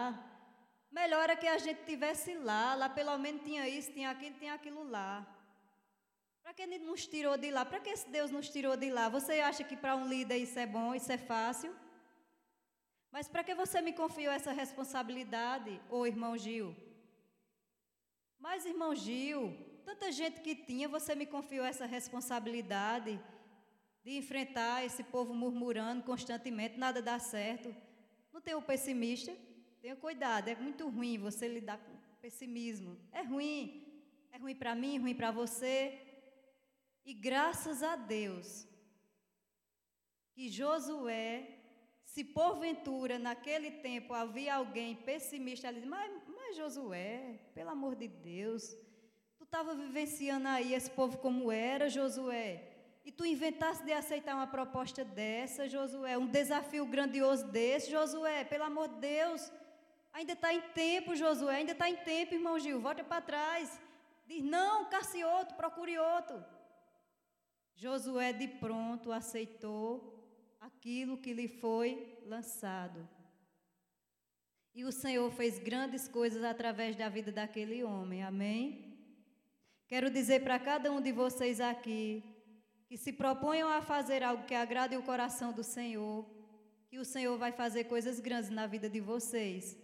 Melhor 0.92 1.24
era 1.24 1.36
que 1.36 1.48
a 1.48 1.58
gente 1.58 1.86
tivesse 1.86 2.36
lá, 2.36 2.76
lá 2.76 2.88
pelo 2.88 3.18
menos 3.18 3.42
tinha 3.42 3.68
isso, 3.68 3.92
tinha 3.92 4.12
aquilo, 4.12 4.36
tinha 4.38 4.54
aquilo 4.54 4.84
lá. 4.88 5.26
Para 6.44 6.54
que 6.54 6.62
ele 6.62 6.78
nos 6.78 7.08
tirou 7.08 7.36
de 7.36 7.50
lá? 7.50 7.66
Para 7.66 7.80
que 7.80 7.90
esse 7.90 8.08
Deus 8.08 8.30
nos 8.30 8.48
tirou 8.48 8.78
de 8.78 8.92
lá? 8.92 9.10
Você 9.10 9.40
acha 9.40 9.64
que 9.64 9.76
para 9.76 9.96
um 9.96 10.08
líder 10.08 10.38
isso 10.38 10.60
é 10.60 10.68
bom, 10.68 10.94
isso 10.94 11.12
é 11.12 11.18
fácil? 11.18 11.76
Mas 13.12 13.28
para 13.28 13.44
que 13.44 13.56
você 13.56 13.82
me 13.82 13.94
confiou 13.94 14.32
essa 14.32 14.52
responsabilidade, 14.52 15.82
ô 15.90 16.06
irmão 16.06 16.38
Gil? 16.38 16.76
Mas, 18.40 18.66
irmão 18.66 18.94
Gil, 18.94 19.58
tanta 19.84 20.12
gente 20.12 20.42
que 20.42 20.56
tinha, 20.56 20.88
você 20.88 21.16
me 21.16 21.26
confiou 21.26 21.66
essa 21.66 21.86
responsabilidade 21.86 23.20
de 24.04 24.18
enfrentar 24.18 24.86
esse 24.86 25.04
povo 25.04 25.34
murmurando 25.34 26.04
constantemente, 26.04 26.78
nada 26.78 27.02
dá 27.02 27.18
certo. 27.20 27.76
Não 28.32 28.40
tem 28.40 28.56
o 28.56 28.62
pessimista? 28.62 29.36
Tenha 29.82 29.96
cuidado, 29.96 30.48
é 30.48 30.56
muito 30.56 30.88
ruim 30.88 31.18
você 31.18 31.48
lidar 31.48 31.78
com 31.78 31.98
pessimismo. 32.22 32.98
É 33.12 33.22
ruim. 33.22 33.84
É 34.32 34.38
ruim 34.38 34.56
para 34.56 34.76
mim, 34.76 35.00
ruim 35.00 35.16
para 35.16 35.32
você. 35.32 35.78
E 37.06 37.14
graças 37.14 37.82
a 37.82 37.96
Deus 37.96 38.68
que 40.34 40.50
Josué 40.50 41.57
se 42.18 42.24
porventura 42.24 43.20
naquele 43.20 43.70
tempo 43.70 44.12
havia 44.12 44.56
alguém 44.56 44.96
pessimista, 44.96 45.68
ele 45.68 45.82
diz, 45.82 45.88
mas, 45.88 46.12
mas 46.36 46.56
Josué, 46.56 47.40
pelo 47.54 47.70
amor 47.70 47.94
de 47.94 48.08
Deus, 48.08 48.76
tu 49.38 49.44
estava 49.44 49.76
vivenciando 49.76 50.48
aí 50.48 50.74
esse 50.74 50.90
povo 50.90 51.20
como 51.20 51.52
era, 51.52 51.88
Josué, 51.88 52.64
e 53.06 53.12
tu 53.12 53.24
inventaste 53.24 53.86
de 53.86 53.94
aceitar 53.94 54.34
uma 54.34 54.48
proposta 54.48 55.06
dessa, 55.06 55.70
Josué, 55.70 56.18
um 56.18 56.26
desafio 56.26 56.88
grandioso 56.88 57.46
desse, 57.50 57.92
Josué, 57.92 58.44
pelo 58.44 58.64
amor 58.64 58.88
de 58.88 58.96
Deus, 58.96 59.52
ainda 60.12 60.34
está 60.34 60.52
em 60.52 60.62
tempo, 60.74 61.16
Josué, 61.16 61.58
ainda 61.58 61.74
está 61.74 61.88
em 61.88 61.98
tempo, 61.98 62.34
irmão 62.34 62.58
Gil, 62.58 62.82
volta 62.82 63.04
para 63.04 63.22
trás. 63.22 63.80
Diz, 64.26 64.44
não, 64.44 64.90
casse 64.90 65.24
outro, 65.24 65.56
procure 65.56 66.00
outro. 66.00 66.44
Josué 67.76 68.34
de 68.34 68.48
pronto 68.48 69.12
aceitou 69.12 70.17
aquilo 70.60 71.18
que 71.18 71.34
lhe 71.34 71.48
foi 71.48 72.18
lançado. 72.26 73.08
E 74.74 74.84
o 74.84 74.92
Senhor 74.92 75.32
fez 75.32 75.58
grandes 75.58 76.08
coisas 76.08 76.44
através 76.44 76.96
da 76.96 77.10
vida 77.10 77.32
daquele 77.32 77.84
homem. 77.84 78.24
Amém? 78.24 78.96
Quero 79.88 80.10
dizer 80.10 80.44
para 80.44 80.60
cada 80.60 80.92
um 80.92 81.02
de 81.02 81.12
vocês 81.12 81.60
aqui 81.60 82.24
que 82.88 82.98
se 82.98 83.12
proponham 83.12 83.70
a 83.70 83.82
fazer 83.82 84.22
algo 84.24 84.46
que 84.46 84.54
agrade 84.54 84.96
o 84.96 85.02
coração 85.02 85.52
do 85.52 85.64
Senhor, 85.64 86.26
que 86.90 87.00
o 87.00 87.06
Senhor 87.06 87.38
vai 87.38 87.52
fazer 87.52 87.86
coisas 87.86 88.20
grandes 88.20 88.50
na 88.50 88.68
vida 88.68 88.90
de 88.90 89.00
vocês. 89.00 89.78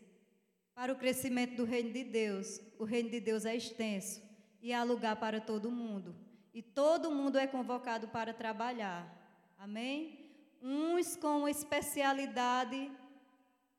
Para 0.75 0.93
o 0.93 0.95
crescimento 0.95 1.55
do 1.55 1.65
reino 1.65 1.91
de 1.91 2.03
Deus, 2.03 2.61
o 2.79 2.83
reino 2.83 3.09
de 3.09 3.19
Deus 3.19 3.45
é 3.45 3.55
extenso 3.55 4.21
e 4.61 4.71
há 4.71 4.83
lugar 4.83 5.15
para 5.17 5.41
todo 5.41 5.69
mundo. 5.69 6.15
E 6.53 6.61
todo 6.61 7.11
mundo 7.11 7.37
é 7.37 7.47
convocado 7.47 8.07
para 8.07 8.33
trabalhar. 8.33 9.03
Amém? 9.57 10.22
Uns 10.65 11.17
com 11.17 11.45
especialidade 11.45 12.89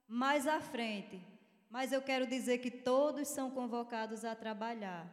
mais 0.07 0.47
à 0.47 0.61
frente. 0.61 1.19
Mas 1.71 1.93
eu 1.93 2.03
quero 2.03 2.27
dizer 2.27 2.59
que 2.59 2.71
todos 2.71 3.27
são 3.27 3.51
convocados 3.51 4.23
a 4.23 4.37
trabalhar. 4.37 5.11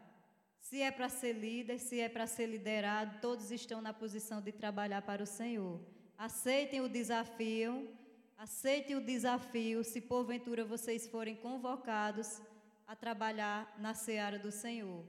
Se 0.60 0.82
é 0.82 0.92
para 0.92 1.08
ser 1.08 1.32
líder, 1.32 1.80
se 1.80 2.00
é 2.00 2.10
para 2.10 2.28
ser 2.28 2.46
liderado, 2.46 3.20
todos 3.22 3.52
estão 3.52 3.82
na 3.82 3.94
posição 3.94 4.42
de 4.42 4.52
trabalhar 4.52 5.02
para 5.02 5.24
o 5.24 5.26
Senhor. 5.26 5.80
Aceitem 6.18 6.82
o 6.82 6.90
desafio, 6.90 7.90
aceitem 8.38 8.98
o 8.98 9.02
desafio 9.02 9.82
se 9.84 10.02
porventura 10.02 10.66
vocês 10.66 11.08
forem 11.08 11.36
convocados 11.36 12.42
a 12.86 12.96
trabalhar 12.96 13.76
na 13.80 13.94
seara 13.94 14.38
do 14.38 14.52
Senhor. 14.52 15.06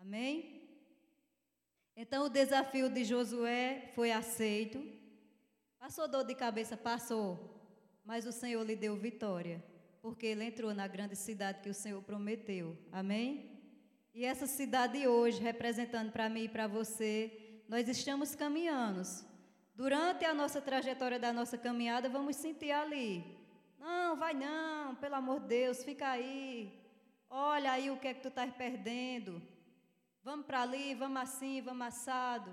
Amém? 0.00 0.68
Então 1.96 2.26
o 2.26 2.28
desafio 2.28 2.90
de 2.90 3.04
Josué 3.04 3.92
foi 3.94 4.10
aceito. 4.10 5.00
Passou 5.82 6.06
dor 6.06 6.24
de 6.24 6.34
cabeça? 6.34 6.76
Passou 6.76 7.52
mas 8.04 8.26
o 8.26 8.32
Senhor 8.32 8.64
lhe 8.64 8.74
deu 8.74 8.96
vitória, 8.96 9.62
porque 10.00 10.26
ele 10.26 10.44
entrou 10.44 10.74
na 10.74 10.86
grande 10.88 11.14
cidade 11.14 11.60
que 11.60 11.70
o 11.70 11.74
Senhor 11.74 12.02
prometeu. 12.02 12.76
Amém? 12.90 13.50
E 14.14 14.24
essa 14.24 14.46
cidade 14.46 15.06
hoje, 15.06 15.40
representando 15.40 16.10
para 16.10 16.28
mim 16.28 16.44
e 16.44 16.48
para 16.48 16.66
você, 16.66 17.62
nós 17.68 17.88
estamos 17.88 18.34
caminhando. 18.34 19.02
Durante 19.74 20.24
a 20.24 20.34
nossa 20.34 20.60
trajetória 20.60 21.18
da 21.18 21.32
nossa 21.32 21.56
caminhada, 21.56 22.08
vamos 22.08 22.36
sentir 22.36 22.72
ali. 22.72 23.24
Não, 23.78 24.16
vai 24.16 24.34
não, 24.34 24.94
pelo 24.96 25.14
amor 25.14 25.40
de 25.40 25.48
Deus, 25.48 25.82
fica 25.82 26.10
aí. 26.10 26.78
Olha 27.30 27.72
aí 27.72 27.90
o 27.90 27.96
que 27.96 28.08
é 28.08 28.14
que 28.14 28.20
tu 28.20 28.28
estás 28.28 28.52
perdendo. 28.54 29.40
Vamos 30.22 30.44
para 30.44 30.62
ali, 30.62 30.94
vamos 30.94 31.22
assim, 31.22 31.62
vamos 31.62 31.86
assado. 31.86 32.52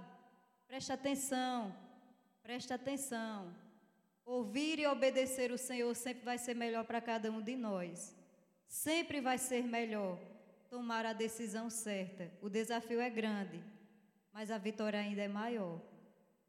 Presta 0.68 0.94
atenção, 0.94 1.76
presta 2.50 2.74
atenção. 2.74 3.54
Ouvir 4.26 4.80
e 4.80 4.88
obedecer 4.88 5.52
o 5.52 5.58
Senhor 5.58 5.94
sempre 5.94 6.26
vai 6.26 6.36
ser 6.40 6.56
melhor 6.56 6.84
para 6.84 7.00
cada 7.00 7.32
um 7.32 7.40
de 7.40 7.56
nós. 7.56 8.16
Sempre 8.68 9.22
vai 9.22 9.38
ser 9.38 9.64
melhor 9.64 10.18
tomar 10.68 11.06
a 11.06 11.14
decisão 11.14 11.70
certa. 11.70 12.32
O 12.42 12.50
desafio 12.50 13.00
é 13.00 13.08
grande, 13.08 13.64
mas 14.34 14.50
a 14.50 14.58
vitória 14.58 15.00
ainda 15.00 15.22
é 15.22 15.28
maior. 15.28 15.80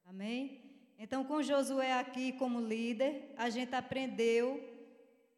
Amém? 0.07 0.63
Então, 0.99 1.23
com 1.23 1.43
Josué 1.43 1.93
aqui 1.93 2.33
como 2.33 2.63
líder, 2.63 3.35
a 3.37 3.51
gente 3.51 3.75
aprendeu 3.75 4.59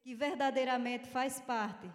que 0.00 0.14
verdadeiramente 0.14 1.08
faz 1.08 1.40
parte 1.40 1.90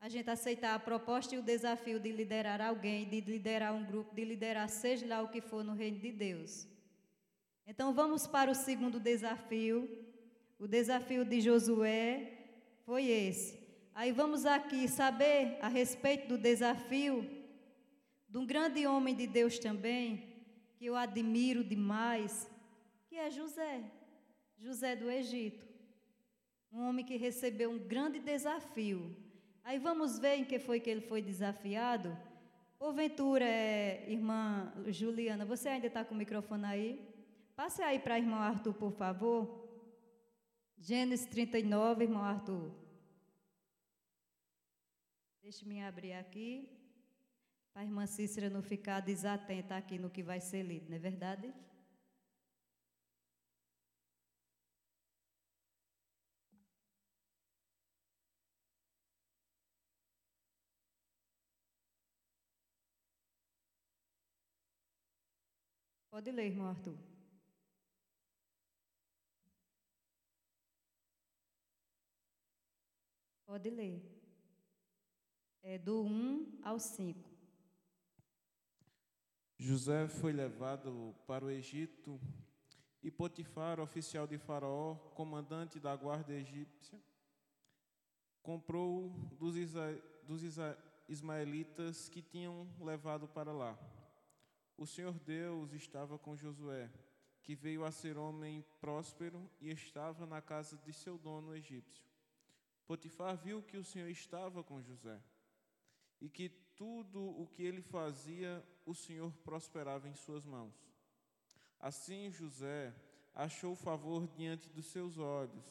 a 0.00 0.08
gente 0.08 0.30
aceitar 0.30 0.76
a 0.76 0.78
proposta 0.78 1.34
e 1.34 1.38
o 1.38 1.42
desafio 1.42 1.98
de 1.98 2.12
liderar 2.12 2.60
alguém, 2.60 3.04
de 3.08 3.20
liderar 3.20 3.74
um 3.74 3.84
grupo, 3.84 4.14
de 4.14 4.24
liderar 4.24 4.68
seja 4.68 5.04
lá 5.08 5.22
o 5.22 5.28
que 5.28 5.40
for 5.40 5.64
no 5.64 5.74
reino 5.74 5.98
de 5.98 6.12
Deus. 6.12 6.75
Então 7.66 7.92
vamos 7.92 8.28
para 8.28 8.50
o 8.50 8.54
segundo 8.54 9.00
desafio. 9.00 9.88
O 10.56 10.68
desafio 10.68 11.24
de 11.24 11.40
Josué 11.40 12.32
foi 12.84 13.06
esse. 13.06 13.58
Aí 13.92 14.12
vamos 14.12 14.46
aqui 14.46 14.86
saber 14.86 15.58
a 15.60 15.66
respeito 15.66 16.28
do 16.28 16.38
desafio 16.38 17.28
de 18.28 18.38
um 18.38 18.46
grande 18.46 18.86
homem 18.86 19.14
de 19.14 19.26
Deus 19.26 19.58
também, 19.58 20.36
que 20.76 20.86
eu 20.86 20.94
admiro 20.94 21.64
demais, 21.64 22.48
que 23.08 23.16
é 23.16 23.30
José, 23.30 23.82
José 24.58 24.94
do 24.94 25.10
Egito. 25.10 25.66
Um 26.72 26.82
homem 26.88 27.04
que 27.04 27.16
recebeu 27.16 27.70
um 27.70 27.78
grande 27.78 28.20
desafio. 28.20 29.16
Aí 29.64 29.78
vamos 29.78 30.18
ver 30.18 30.36
em 30.36 30.44
que 30.44 30.60
foi 30.60 30.78
que 30.78 30.90
ele 30.90 31.00
foi 31.00 31.20
desafiado. 31.20 32.16
Porventura, 32.78 33.44
é, 33.44 34.04
irmã 34.08 34.72
Juliana, 34.88 35.44
você 35.44 35.68
ainda 35.70 35.88
está 35.88 36.04
com 36.04 36.14
o 36.14 36.18
microfone 36.18 36.64
aí? 36.64 37.15
Passe 37.56 37.82
aí 37.82 37.98
para 37.98 38.18
irmão 38.18 38.38
Arthur, 38.38 38.74
por 38.74 38.92
favor. 38.92 39.66
Gênesis 40.76 41.26
39, 41.26 42.04
irmão 42.04 42.22
Arthur. 42.22 42.70
Deixe-me 45.42 45.82
abrir 45.82 46.12
aqui, 46.12 46.68
para 47.72 47.80
a 47.80 47.84
irmã 47.84 48.06
Cícera 48.06 48.50
não 48.50 48.62
ficar 48.62 49.00
desatenta 49.00 49.74
aqui 49.74 49.98
no 49.98 50.10
que 50.10 50.22
vai 50.22 50.38
ser 50.38 50.62
lido, 50.64 50.90
não 50.90 50.96
é 50.96 50.98
verdade? 50.98 51.54
Pode 66.10 66.30
ler, 66.30 66.46
irmão 66.46 66.66
Arthur. 66.68 67.15
Pode 73.56 73.70
ler. 73.70 74.04
É 75.62 75.78
do 75.78 76.02
1 76.02 76.60
ao 76.62 76.78
5. 76.78 77.18
José 79.56 80.06
foi 80.08 80.30
levado 80.30 81.16
para 81.26 81.42
o 81.42 81.50
Egito 81.50 82.20
e 83.02 83.10
Potifar, 83.10 83.80
oficial 83.80 84.26
de 84.26 84.36
Faraó, 84.36 84.96
comandante 85.14 85.80
da 85.80 85.96
guarda 85.96 86.34
egípcia, 86.34 87.00
comprou 88.42 89.08
dos, 89.38 89.54
dos 90.22 90.42
ismaelitas 91.08 92.10
que 92.10 92.20
tinham 92.20 92.68
levado 92.78 93.26
para 93.26 93.54
lá. 93.54 93.74
O 94.76 94.86
Senhor 94.86 95.18
Deus 95.20 95.72
estava 95.72 96.18
com 96.18 96.36
Josué, 96.36 96.90
que 97.42 97.54
veio 97.54 97.86
a 97.86 97.90
ser 97.90 98.18
homem 98.18 98.62
próspero 98.82 99.50
e 99.62 99.70
estava 99.70 100.26
na 100.26 100.42
casa 100.42 100.76
de 100.76 100.92
seu 100.92 101.16
dono 101.16 101.56
egípcio. 101.56 102.15
Potifar 102.86 103.36
viu 103.36 103.62
que 103.62 103.76
o 103.76 103.84
Senhor 103.84 104.08
estava 104.08 104.62
com 104.62 104.80
José 104.80 105.20
e 106.20 106.28
que 106.28 106.48
tudo 106.76 107.20
o 107.20 107.46
que 107.46 107.62
ele 107.62 107.82
fazia, 107.82 108.64
o 108.84 108.94
Senhor 108.94 109.32
prosperava 109.44 110.08
em 110.08 110.14
suas 110.14 110.44
mãos. 110.44 110.74
Assim 111.80 112.30
José 112.30 112.94
achou 113.34 113.74
favor 113.74 114.26
diante 114.28 114.68
dos 114.70 114.86
seus 114.86 115.18
olhos 115.18 115.64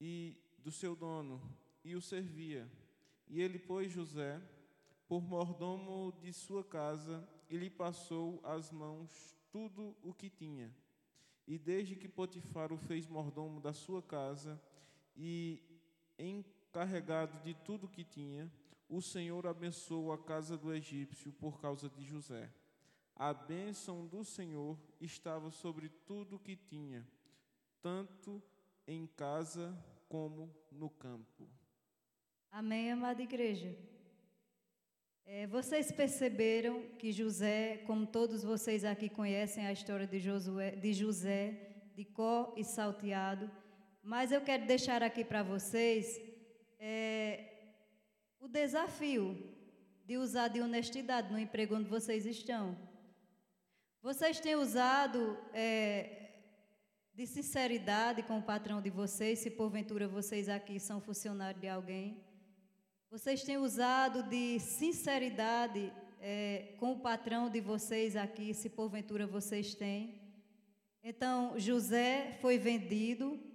e 0.00 0.36
do 0.58 0.70
seu 0.70 0.96
dono 0.96 1.40
e 1.84 1.94
o 1.94 2.00
servia. 2.00 2.70
E 3.28 3.40
ele 3.40 3.58
pôs 3.58 3.90
José 3.90 4.40
por 5.06 5.22
mordomo 5.22 6.12
de 6.20 6.32
sua 6.32 6.64
casa 6.64 7.28
e 7.50 7.56
lhe 7.56 7.70
passou 7.70 8.40
às 8.44 8.70
mãos 8.70 9.36
tudo 9.50 9.96
o 10.02 10.14
que 10.14 10.30
tinha. 10.30 10.74
E 11.46 11.58
desde 11.58 11.96
que 11.96 12.08
Potifar 12.08 12.72
o 12.72 12.78
fez 12.78 13.06
mordomo 13.06 13.60
da 13.60 13.72
sua 13.72 14.02
casa 14.02 14.60
e 15.16 15.62
encarregado 16.18 17.38
de 17.40 17.54
tudo 17.54 17.88
que 17.88 18.04
tinha, 18.04 18.50
o 18.88 19.00
Senhor 19.00 19.46
abençoou 19.46 20.12
a 20.12 20.18
casa 20.18 20.56
do 20.56 20.72
egípcio 20.72 21.32
por 21.32 21.60
causa 21.60 21.88
de 21.88 22.04
José. 22.04 22.50
A 23.16 23.32
bênção 23.32 24.06
do 24.06 24.24
Senhor 24.24 24.78
estava 25.00 25.50
sobre 25.50 25.88
tudo 25.88 26.38
que 26.38 26.56
tinha, 26.56 27.06
tanto 27.80 28.42
em 28.86 29.06
casa 29.06 29.76
como 30.08 30.54
no 30.70 30.90
campo. 30.90 31.48
Amém, 32.50 32.92
amada 32.92 33.22
igreja. 33.22 33.74
É, 35.24 35.46
vocês 35.46 35.90
perceberam 35.90 36.82
que 36.98 37.12
José, 37.12 37.78
como 37.86 38.06
todos 38.06 38.42
vocês 38.42 38.84
aqui 38.84 39.08
conhecem 39.08 39.66
a 39.66 39.72
história 39.72 40.06
de, 40.06 40.18
Josué, 40.18 40.72
de 40.72 40.92
José, 40.92 41.90
de 41.94 42.04
Có 42.04 42.52
e 42.56 42.64
Salteado, 42.64 43.50
mas 44.02 44.32
eu 44.32 44.40
quero 44.40 44.66
deixar 44.66 45.02
aqui 45.02 45.24
para 45.24 45.42
vocês 45.44 46.20
é, 46.78 47.52
o 48.40 48.48
desafio 48.48 49.38
de 50.04 50.16
usar 50.16 50.48
de 50.48 50.60
honestidade 50.60 51.30
no 51.30 51.38
emprego 51.38 51.76
onde 51.76 51.88
vocês 51.88 52.26
estão. 52.26 52.76
Vocês 54.02 54.40
têm 54.40 54.56
usado 54.56 55.38
é, 55.54 56.30
de 57.14 57.24
sinceridade 57.24 58.24
com 58.24 58.38
o 58.40 58.42
patrão 58.42 58.82
de 58.82 58.90
vocês, 58.90 59.38
se 59.38 59.50
porventura 59.50 60.08
vocês 60.08 60.48
aqui 60.48 60.80
são 60.80 61.00
funcionários 61.00 61.60
de 61.60 61.68
alguém. 61.68 62.24
Vocês 63.08 63.44
têm 63.44 63.58
usado 63.58 64.24
de 64.24 64.58
sinceridade 64.58 65.92
é, 66.20 66.74
com 66.80 66.92
o 66.92 66.98
patrão 66.98 67.48
de 67.48 67.60
vocês 67.60 68.16
aqui, 68.16 68.52
se 68.52 68.68
porventura 68.68 69.26
vocês 69.26 69.74
têm. 69.76 70.20
Então, 71.04 71.56
José 71.56 72.38
foi 72.40 72.58
vendido 72.58 73.51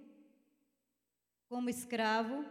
como 1.48 1.70
escravo 1.70 2.46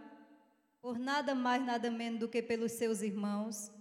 por 0.81 0.99
nada 0.99 1.35
mais, 1.35 1.65
nada 1.65 1.91
menos 1.91 2.21
do 2.21 2.29
que 2.29 2.41
pelos 2.41 2.73
seus 2.73 3.03
irmãos, 3.03 3.73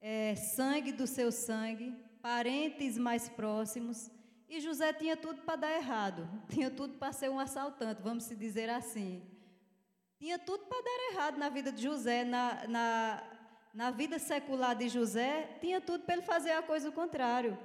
é, 0.00 0.34
sangue 0.34 0.90
do 0.90 1.06
seu 1.06 1.30
sangue, 1.30 1.94
parentes 2.20 2.98
mais 2.98 3.28
próximos. 3.28 4.10
E 4.48 4.60
José 4.60 4.92
tinha 4.92 5.16
tudo 5.16 5.42
para 5.42 5.56
dar 5.56 5.72
errado, 5.72 6.28
tinha 6.50 6.70
tudo 6.70 6.94
para 6.94 7.12
ser 7.12 7.30
um 7.30 7.38
assaltante, 7.38 8.02
vamos 8.02 8.24
se 8.24 8.34
dizer 8.34 8.68
assim. 8.68 9.22
Tinha 10.18 10.38
tudo 10.38 10.64
para 10.66 10.82
dar 10.82 11.12
errado 11.12 11.38
na 11.38 11.48
vida 11.48 11.70
de 11.70 11.82
José, 11.82 12.24
na, 12.24 12.66
na, 12.66 13.22
na 13.72 13.90
vida 13.90 14.18
secular 14.18 14.74
de 14.74 14.88
José, 14.88 15.58
tinha 15.60 15.80
tudo 15.80 16.04
para 16.04 16.14
ele 16.14 16.22
fazer 16.22 16.52
a 16.52 16.62
coisa 16.62 16.90
contrário. 16.90 17.56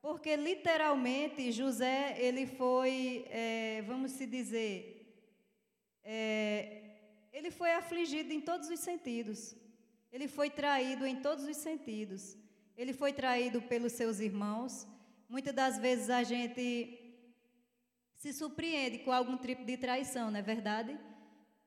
Porque 0.00 0.36
literalmente 0.36 1.50
José, 1.50 2.16
ele 2.18 2.46
foi, 2.46 3.24
é, 3.28 3.82
vamos 3.86 4.12
se 4.12 4.26
dizer, 4.26 4.91
é, 6.04 6.82
ele 7.32 7.50
foi 7.50 7.72
afligido 7.72 8.32
em 8.32 8.40
todos 8.40 8.68
os 8.68 8.80
sentidos. 8.80 9.54
Ele 10.12 10.28
foi 10.28 10.50
traído 10.50 11.06
em 11.06 11.16
todos 11.16 11.44
os 11.44 11.56
sentidos. 11.56 12.36
Ele 12.76 12.92
foi 12.92 13.12
traído 13.12 13.62
pelos 13.62 13.92
seus 13.92 14.20
irmãos. 14.20 14.86
Muitas 15.28 15.54
das 15.54 15.78
vezes 15.78 16.10
a 16.10 16.22
gente 16.22 16.98
se 18.14 18.32
surpreende 18.32 18.98
com 18.98 19.10
algum 19.10 19.36
tipo 19.36 19.64
de 19.64 19.76
traição, 19.76 20.30
não 20.30 20.38
é 20.38 20.42
verdade? 20.42 20.98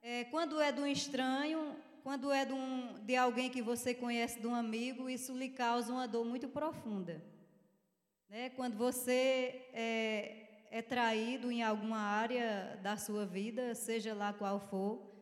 É, 0.01 0.25
quando 0.25 0.61
é 0.61 0.71
de 0.71 0.79
um 0.79 0.87
estranho, 0.87 1.75
quando 2.03 2.31
é 2.31 2.45
de, 2.45 2.53
um, 2.53 2.93
de 3.03 3.15
alguém 3.15 3.49
que 3.49 3.61
você 3.61 3.93
conhece, 3.93 4.39
de 4.39 4.45
um 4.45 4.53
amigo, 4.53 5.09
isso 5.09 5.35
lhe 5.35 5.49
causa 5.49 5.91
uma 5.91 6.07
dor 6.07 6.23
muito 6.23 6.47
profunda. 6.47 7.21
Né? 8.29 8.51
Quando 8.51 8.77
você 8.77 9.67
é, 9.73 10.44
é 10.71 10.81
traído 10.81 11.51
em 11.51 11.63
alguma 11.63 11.97
área 11.97 12.79
da 12.81 12.97
sua 12.97 13.25
vida, 13.25 13.73
seja 13.75 14.13
lá 14.13 14.33
qual 14.33 14.59
for, 14.59 15.15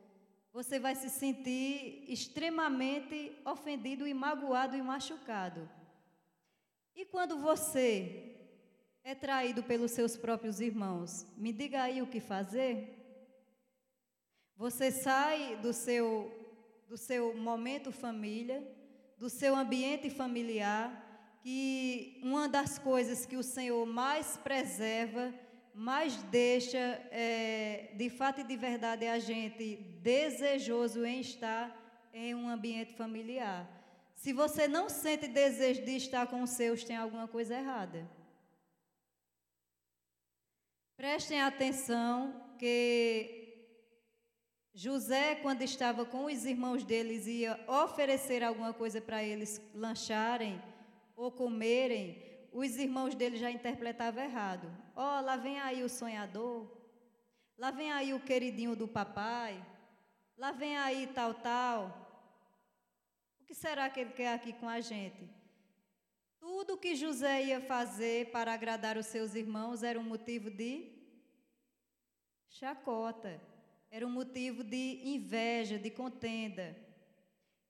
você 0.52 0.80
vai 0.80 0.96
se 0.96 1.10
sentir 1.10 2.06
extremamente 2.08 3.32
ofendido 3.44 4.08
e 4.08 4.14
magoado 4.14 4.76
e 4.76 4.82
machucado. 4.82 5.70
E 6.96 7.06
quando 7.06 7.40
você 7.40 8.36
é 9.04 9.16
traído 9.16 9.64
pelos 9.64 9.92
seus 9.92 10.16
próprios 10.16 10.60
irmãos, 10.60 11.26
me 11.36 11.52
diga 11.52 11.82
aí 11.82 12.02
o 12.02 12.08
que 12.08 12.20
fazer? 12.20 13.00
Você 14.56 14.92
sai 14.92 15.58
do 15.58 15.74
seu 15.74 16.40
do 16.88 16.98
seu 16.98 17.36
momento 17.36 17.92
família, 17.92 18.64
do 19.18 19.28
seu 19.28 19.56
ambiente 19.56 20.12
familiar, 20.12 21.03
que 21.44 22.20
uma 22.24 22.48
das 22.50 22.80
coisas 22.80 23.26
que 23.26 23.38
o 23.38 23.44
Senhor 23.44 23.86
mais 23.86 24.38
preserva 24.38 25.32
mais 25.74 26.16
deixa, 26.24 26.78
é, 27.12 27.92
de 27.96 28.10
fato 28.10 28.42
e 28.42 28.44
de 28.44 28.56
verdade, 28.56 29.08
a 29.08 29.18
gente 29.18 29.78
desejoso 30.02 31.04
em 31.04 31.20
estar 31.20 31.76
em 32.14 32.36
um 32.36 32.48
ambiente 32.48 32.94
familiar. 32.94 33.68
Se 34.14 34.32
você 34.32 34.68
não 34.68 34.88
sente 34.88 35.28
desejo 35.28 35.84
de 35.84 35.96
estar 35.96 36.28
com 36.28 36.44
os 36.44 36.52
seus, 36.52 36.84
tem 36.84 36.96
alguma 36.96 37.28
coisa 37.28 37.56
errada. 37.56 38.08
Prestem 40.96 41.42
atenção 41.42 42.56
que 42.60 43.40
José, 44.76 45.36
quando 45.36 45.64
estava 45.64 46.06
com 46.06 46.26
os 46.26 46.46
irmãos 46.46 46.84
deles, 46.84 47.26
ia 47.26 47.60
oferecer 47.68 48.44
alguma 48.44 48.74
coisa 48.74 49.02
para 49.02 49.24
eles 49.24 49.60
lancharem 49.74 50.62
ou 51.24 51.32
comerem 51.32 52.22
os 52.52 52.76
irmãos 52.76 53.16
dele 53.16 53.38
já 53.38 53.50
interpretavam 53.50 54.24
errado. 54.24 54.70
Ó, 54.96 55.02
oh, 55.02 55.22
lá 55.22 55.38
vem 55.38 55.60
aí 55.60 55.82
o 55.82 55.90
sonhador, 55.90 56.70
lá 57.58 57.72
vem 57.72 57.92
aí 57.92 58.14
o 58.14 58.20
queridinho 58.20 58.76
do 58.76 58.88
papai, 58.88 59.66
lá 60.38 60.52
vem 60.52 60.78
aí 60.78 61.08
tal, 61.08 61.34
tal. 61.34 61.80
O 63.42 63.46
que 63.46 63.56
será 63.56 63.90
que 63.90 64.02
ele 64.02 64.12
quer 64.12 64.34
aqui 64.34 64.54
com 64.54 64.68
a 64.68 64.82
gente? 64.82 65.30
Tudo 66.40 66.78
que 66.78 66.94
José 66.94 67.44
ia 67.44 67.62
fazer 67.62 68.30
para 68.32 68.54
agradar 68.54 68.98
os 68.98 69.06
seus 69.06 69.34
irmãos 69.34 69.82
era 69.82 69.98
um 69.98 70.04
motivo 70.04 70.52
de 70.52 70.92
chacota, 72.50 73.42
era 73.90 74.06
um 74.06 74.12
motivo 74.12 74.62
de 74.62 75.02
inveja, 75.06 75.80
de 75.80 75.90
contenda. 75.90 76.76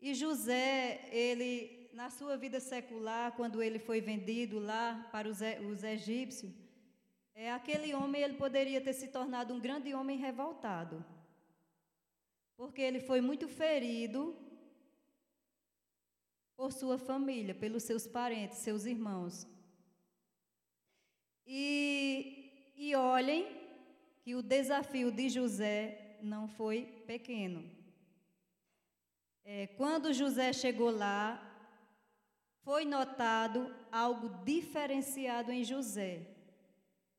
E 0.01 0.13
José, 0.15 1.07
ele 1.11 1.82
na 1.93 2.09
sua 2.09 2.35
vida 2.35 2.59
secular, 2.59 3.33
quando 3.33 3.61
ele 3.61 3.77
foi 3.77 4.01
vendido 4.01 4.59
lá 4.59 5.07
para 5.11 5.29
os, 5.29 5.39
os 5.71 5.83
egípcios, 5.83 6.51
é, 7.35 7.51
aquele 7.51 7.93
homem 7.93 8.21
ele 8.21 8.33
poderia 8.33 8.81
ter 8.81 8.93
se 8.93 9.07
tornado 9.07 9.53
um 9.53 9.59
grande 9.59 9.93
homem 9.93 10.17
revoltado, 10.17 11.05
porque 12.57 12.81
ele 12.81 12.99
foi 12.99 13.21
muito 13.21 13.47
ferido 13.47 14.35
por 16.55 16.71
sua 16.71 16.97
família, 16.97 17.53
pelos 17.53 17.83
seus 17.83 18.07
parentes, 18.07 18.57
seus 18.59 18.85
irmãos. 18.85 19.47
E, 21.45 22.73
e 22.75 22.95
olhem 22.95 23.55
que 24.21 24.33
o 24.35 24.41
desafio 24.41 25.11
de 25.11 25.29
José 25.29 26.17
não 26.21 26.47
foi 26.47 27.03
pequeno. 27.05 27.69
É, 29.43 29.67
quando 29.67 30.13
José 30.13 30.53
chegou 30.53 30.89
lá, 30.89 31.52
foi 32.63 32.85
notado 32.85 33.73
algo 33.91 34.29
diferenciado 34.43 35.51
em 35.51 35.63
José. 35.63 36.21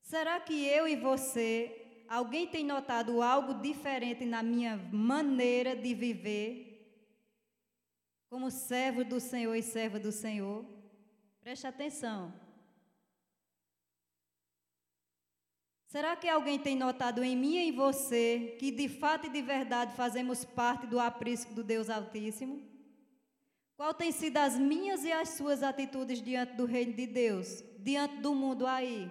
Será 0.01 0.41
que 0.41 0.67
eu 0.67 0.89
e 0.89 0.97
você, 0.97 2.05
alguém 2.09 2.47
tem 2.47 2.65
notado 2.65 3.23
algo 3.23 3.55
diferente 3.55 4.25
na 4.25 4.43
minha 4.43 4.77
maneira 4.93 5.77
de 5.77 5.95
viver? 5.95 6.71
Como 8.29 8.51
servo 8.51 9.05
do 9.05 9.21
Senhor 9.21 9.55
e 9.55 9.63
serva 9.63 9.99
do 9.99 10.11
Senhor? 10.11 10.65
Preste 11.41 11.67
atenção. 11.67 12.33
Será 15.87 16.17
que 16.17 16.29
alguém 16.29 16.59
tem 16.59 16.75
notado 16.75 17.23
em 17.23 17.37
mim 17.37 17.55
e 17.55 17.69
em 17.69 17.73
você 17.73 18.57
que 18.59 18.73
de 18.73 18.89
fato 18.89 19.27
e 19.27 19.31
de 19.31 19.41
verdade 19.41 19.95
fazemos 19.95 20.45
parte 20.45 20.87
do 20.89 20.99
aprisco 20.99 21.55
do 21.55 21.63
Deus 21.63 21.89
Altíssimo? 21.89 22.74
Qual 23.77 23.93
tem 23.93 24.13
sido 24.13 24.37
as 24.37 24.57
minhas 24.57 25.05
e 25.05 25.11
as 25.13 25.31
suas 25.31 25.63
atitudes 25.63 26.23
diante 26.23 26.55
do 26.55 26.65
reino 26.65 26.93
de 26.93 27.07
Deus, 27.07 27.63
diante 27.79 28.17
do 28.19 28.35
mundo 28.35 28.67
aí, 28.67 29.11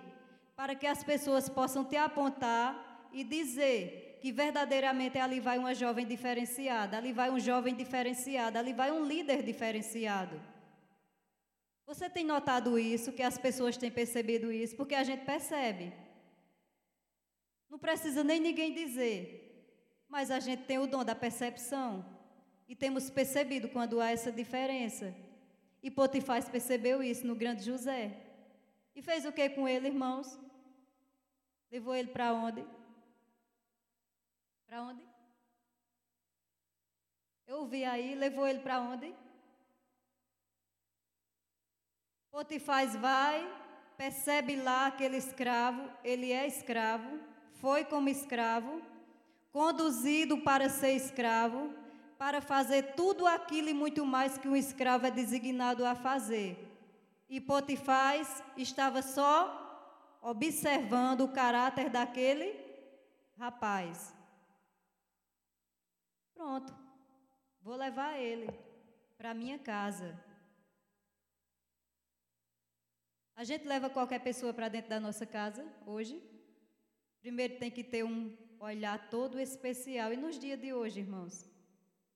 para 0.55 0.73
que 0.73 0.87
as 0.87 1.03
pessoas 1.03 1.49
possam 1.49 1.83
te 1.83 1.97
apontar 1.97 3.09
e 3.11 3.23
dizer 3.23 4.17
que 4.21 4.31
verdadeiramente 4.31 5.19
ali 5.19 5.41
vai 5.41 5.57
uma 5.57 5.75
jovem 5.75 6.05
diferenciada, 6.05 6.97
ali 6.97 7.11
vai 7.11 7.29
um 7.29 7.39
jovem 7.39 7.75
diferenciado, 7.75 8.57
ali 8.57 8.71
vai 8.71 8.89
um 8.89 9.03
líder 9.03 9.43
diferenciado. 9.43 10.41
Você 11.85 12.09
tem 12.09 12.23
notado 12.23 12.79
isso, 12.79 13.11
que 13.11 13.21
as 13.21 13.37
pessoas 13.37 13.75
têm 13.75 13.91
percebido 13.91 14.49
isso, 14.49 14.77
porque 14.77 14.95
a 14.95 15.03
gente 15.03 15.25
percebe. 15.25 15.91
Não 17.69 17.77
precisa 17.77 18.23
nem 18.23 18.39
ninguém 18.39 18.73
dizer, 18.73 19.75
mas 20.07 20.31
a 20.31 20.39
gente 20.39 20.63
tem 20.63 20.79
o 20.79 20.87
dom 20.87 21.03
da 21.03 21.13
percepção. 21.13 22.12
E 22.67 22.75
temos 22.75 23.09
percebido 23.09 23.69
quando 23.69 23.99
há 23.99 24.11
essa 24.11 24.31
diferença. 24.31 25.13
E 25.81 25.91
Potifar 25.91 26.43
percebeu 26.49 27.03
isso 27.03 27.27
no 27.27 27.35
grande 27.35 27.63
José. 27.63 28.15
E 28.95 29.01
fez 29.01 29.25
o 29.25 29.31
que 29.31 29.49
com 29.49 29.67
ele, 29.67 29.87
irmãos? 29.87 30.39
Levou 31.71 31.95
ele 31.95 32.09
para 32.09 32.33
onde? 32.33 32.65
Para 34.65 34.83
onde? 34.83 35.03
Eu 37.45 37.59
ouvi 37.59 37.83
aí, 37.83 38.15
levou 38.15 38.47
ele 38.47 38.59
para 38.59 38.79
onde? 38.79 39.13
Potifar 42.31 42.87
vai, 42.97 43.47
percebe 43.97 44.55
lá 44.55 44.87
aquele 44.87 45.17
escravo, 45.17 45.87
ele 46.03 46.31
é 46.31 46.47
escravo, 46.47 47.19
foi 47.53 47.85
como 47.85 48.09
escravo, 48.09 48.81
conduzido 49.51 50.39
para 50.39 50.67
ser 50.69 50.93
escravo, 50.93 51.71
para 52.17 52.41
fazer 52.41 52.93
tudo 52.95 53.25
aquilo 53.25 53.69
e 53.69 53.73
muito 53.73 54.05
mais 54.05 54.37
que 54.37 54.47
um 54.47 54.55
escravo 54.55 55.05
é 55.05 55.11
designado 55.11 55.85
a 55.85 55.95
fazer. 55.95 56.57
E 57.29 57.41
Potifar 57.41 58.15
estava 58.57 59.01
só 59.01 59.59
observando 60.21 61.21
o 61.21 61.33
caráter 61.33 61.89
daquele 61.89 62.55
rapaz. 63.37 64.15
Pronto, 66.33 66.73
vou 67.61 67.75
levar 67.75 68.19
ele 68.19 68.49
para 69.17 69.33
minha 69.33 69.57
casa. 69.59 70.17
A 73.35 73.43
gente 73.43 73.65
leva 73.65 73.89
qualquer 73.89 74.19
pessoa 74.19 74.53
para 74.53 74.69
dentro 74.69 74.89
da 74.89 74.99
nossa 74.99 75.25
casa 75.25 75.65
hoje. 75.85 76.21
Primeiro 77.19 77.57
tem 77.57 77.71
que 77.71 77.83
ter 77.83 78.03
um 78.03 78.37
olhar 78.59 79.09
todo 79.09 79.39
especial. 79.39 80.13
E 80.13 80.17
nos 80.17 80.37
dias 80.37 80.59
de 80.59 80.73
hoje, 80.73 80.99
irmãos, 80.99 81.49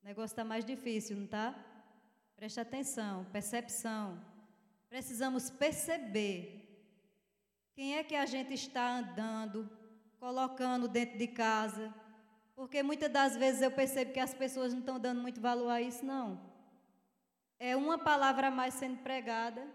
o 0.07 0.09
negócio 0.09 0.31
está 0.35 0.45
mais 0.45 0.63
difícil, 0.63 1.17
não 1.17 1.25
está? 1.25 1.53
Preste 2.33 2.61
atenção, 2.61 3.25
percepção. 3.25 4.17
Precisamos 4.87 5.49
perceber 5.49 6.65
quem 7.73 7.97
é 7.97 8.05
que 8.05 8.15
a 8.15 8.25
gente 8.25 8.53
está 8.53 8.99
andando, 8.99 9.69
colocando 10.17 10.87
dentro 10.87 11.17
de 11.17 11.27
casa, 11.27 11.93
Porque 12.55 12.81
muitas 12.81 13.11
das 13.11 13.35
vezes 13.35 13.61
eu 13.61 13.69
percebo 13.69 14.13
que 14.13 14.19
as 14.21 14.33
pessoas 14.33 14.71
não 14.71 14.79
estão 14.79 14.97
dando 14.97 15.21
muito 15.21 15.41
valor 15.41 15.69
a 15.69 15.81
isso, 15.81 16.05
não. 16.05 16.39
É 17.59 17.75
uma 17.75 17.97
palavra 17.97 18.47
a 18.47 18.51
mais 18.51 18.75
sendo 18.75 18.99
pregada, 19.03 19.67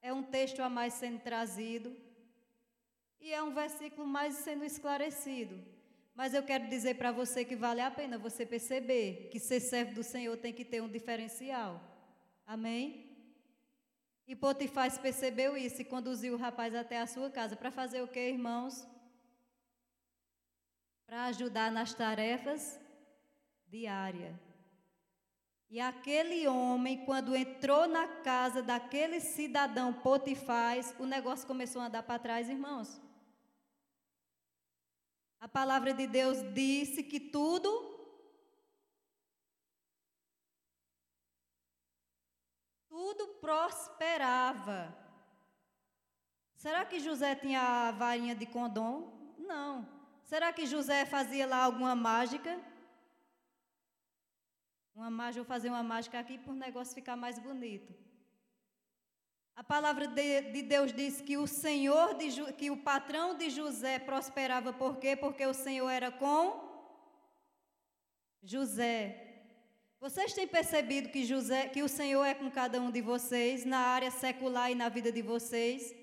é 0.00 0.12
um 0.12 0.22
texto 0.22 0.60
a 0.60 0.68
mais 0.68 0.94
sendo 0.94 1.18
trazido, 1.18 1.94
e 3.20 3.32
é 3.32 3.42
um 3.42 3.52
versículo 3.52 4.06
mais 4.06 4.36
sendo 4.36 4.64
esclarecido. 4.64 5.60
Mas 6.14 6.34
eu 6.34 6.42
quero 6.42 6.68
dizer 6.68 6.94
para 6.94 7.12
você 7.12 7.44
que 7.44 7.56
vale 7.56 7.80
a 7.80 7.90
pena 7.90 8.18
você 8.18 8.44
perceber 8.44 9.28
que 9.30 9.38
ser 9.38 9.60
servo 9.60 9.94
do 9.94 10.02
Senhor 10.02 10.36
tem 10.36 10.52
que 10.52 10.64
ter 10.64 10.82
um 10.82 10.88
diferencial. 10.88 11.80
Amém? 12.46 13.10
E 14.26 14.36
Potifar 14.36 14.90
percebeu 15.00 15.56
isso 15.56 15.82
e 15.82 15.84
conduziu 15.84 16.34
o 16.34 16.38
rapaz 16.38 16.74
até 16.74 17.00
a 17.00 17.06
sua 17.06 17.30
casa. 17.30 17.56
Para 17.56 17.70
fazer 17.70 18.02
o 18.02 18.08
que, 18.08 18.20
irmãos? 18.20 18.86
Para 21.06 21.24
ajudar 21.24 21.72
nas 21.72 21.94
tarefas 21.94 22.78
diárias. 23.66 24.36
E 25.68 25.80
aquele 25.80 26.48
homem, 26.48 27.04
quando 27.04 27.34
entrou 27.34 27.86
na 27.86 28.06
casa 28.06 28.60
daquele 28.60 29.20
cidadão 29.20 29.92
Potifar, 29.92 30.76
o 30.98 31.06
negócio 31.06 31.46
começou 31.46 31.80
a 31.80 31.86
andar 31.86 32.02
para 32.02 32.18
trás, 32.18 32.48
irmãos. 32.48 33.00
A 35.40 35.48
palavra 35.48 35.94
de 35.94 36.06
Deus 36.06 36.38
disse 36.52 37.02
que 37.02 37.18
tudo 37.18 37.70
tudo 42.88 43.26
prosperava. 43.40 44.94
Será 46.56 46.84
que 46.84 47.00
José 47.00 47.34
tinha 47.34 47.62
a 47.62 47.90
varinha 47.90 48.34
de 48.34 48.44
condom? 48.44 49.34
Não. 49.38 49.88
Será 50.24 50.52
que 50.52 50.66
José 50.66 51.06
fazia 51.06 51.46
lá 51.46 51.64
alguma 51.64 51.94
mágica? 51.94 52.60
Uma 54.94 55.10
mágica, 55.10 55.42
vou 55.42 55.48
fazer 55.48 55.70
uma 55.70 55.82
mágica 55.82 56.18
aqui 56.18 56.36
para 56.36 56.52
o 56.52 56.56
negócio 56.56 56.94
ficar 56.94 57.16
mais 57.16 57.38
bonito. 57.38 58.09
A 59.60 59.62
palavra 59.62 60.06
de, 60.06 60.40
de 60.52 60.62
Deus 60.62 60.90
diz 60.90 61.20
que 61.20 61.36
o 61.36 61.46
Senhor, 61.46 62.14
de, 62.14 62.50
que 62.54 62.70
o 62.70 62.78
patrão 62.78 63.36
de 63.36 63.50
José 63.50 63.98
prosperava 63.98 64.72
por 64.72 64.96
quê? 64.96 65.14
Porque 65.14 65.44
o 65.44 65.52
Senhor 65.52 65.90
era 65.90 66.10
com 66.10 66.42
José. 68.42 68.98
Vocês 70.00 70.32
têm 70.32 70.48
percebido 70.48 71.10
que, 71.10 71.26
José, 71.26 71.68
que 71.68 71.82
o 71.82 71.90
Senhor 71.90 72.24
é 72.24 72.32
com 72.32 72.50
cada 72.50 72.80
um 72.80 72.90
de 72.90 73.02
vocês, 73.02 73.66
na 73.66 73.80
área 73.80 74.10
secular 74.10 74.72
e 74.72 74.74
na 74.74 74.88
vida 74.88 75.12
de 75.12 75.20
vocês? 75.20 75.94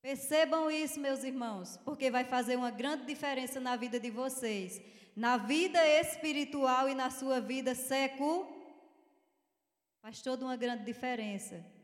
Percebam 0.00 0.70
isso, 0.70 0.98
meus 0.98 1.22
irmãos, 1.22 1.76
porque 1.84 2.10
vai 2.10 2.24
fazer 2.24 2.56
uma 2.56 2.70
grande 2.70 3.04
diferença 3.04 3.60
na 3.60 3.76
vida 3.76 4.00
de 4.00 4.10
vocês, 4.10 4.80
na 5.14 5.36
vida 5.36 5.86
espiritual 5.86 6.88
e 6.88 6.94
na 6.94 7.10
sua 7.10 7.38
vida 7.38 7.74
secular. 7.74 8.48
Faz 10.00 10.22
toda 10.22 10.46
uma 10.46 10.56
grande 10.56 10.84
diferença. 10.84 11.76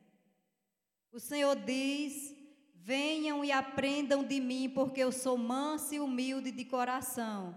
O 1.15 1.21
Senhor 1.21 1.55
diz: 1.55 2.35
Venham 2.75 3.45
e 3.45 3.53
aprendam 3.53 4.25
de 4.25 4.41
mim, 4.41 4.69
porque 4.69 5.01
eu 5.01 5.13
sou 5.13 5.39
manso 5.39 5.95
e 5.95 6.01
humilde 6.01 6.51
de 6.51 6.65
coração. 6.65 7.57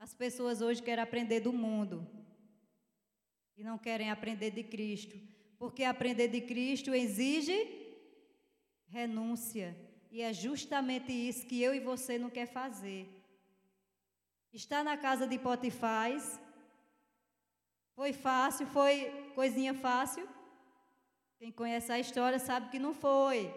As 0.00 0.12
pessoas 0.12 0.60
hoje 0.60 0.82
querem 0.82 1.04
aprender 1.04 1.38
do 1.38 1.52
mundo 1.52 2.04
e 3.56 3.62
não 3.62 3.78
querem 3.78 4.10
aprender 4.10 4.50
de 4.50 4.64
Cristo, 4.64 5.16
porque 5.56 5.84
aprender 5.84 6.26
de 6.26 6.40
Cristo 6.40 6.92
exige 6.92 7.56
renúncia, 8.88 9.76
e 10.10 10.20
é 10.20 10.32
justamente 10.32 11.12
isso 11.12 11.46
que 11.46 11.62
eu 11.62 11.72
e 11.72 11.78
você 11.78 12.18
não 12.18 12.28
quer 12.28 12.46
fazer. 12.46 13.08
Está 14.52 14.82
na 14.82 14.96
casa 14.96 15.28
de 15.28 15.38
Potifás, 15.38 16.40
foi 17.94 18.12
fácil, 18.12 18.66
foi 18.66 19.30
coisinha 19.32 19.74
fácil? 19.74 20.35
Quem 21.38 21.52
conhece 21.52 21.92
a 21.92 21.98
história 21.98 22.38
sabe 22.38 22.70
que 22.70 22.78
não 22.78 22.94
foi. 22.94 23.52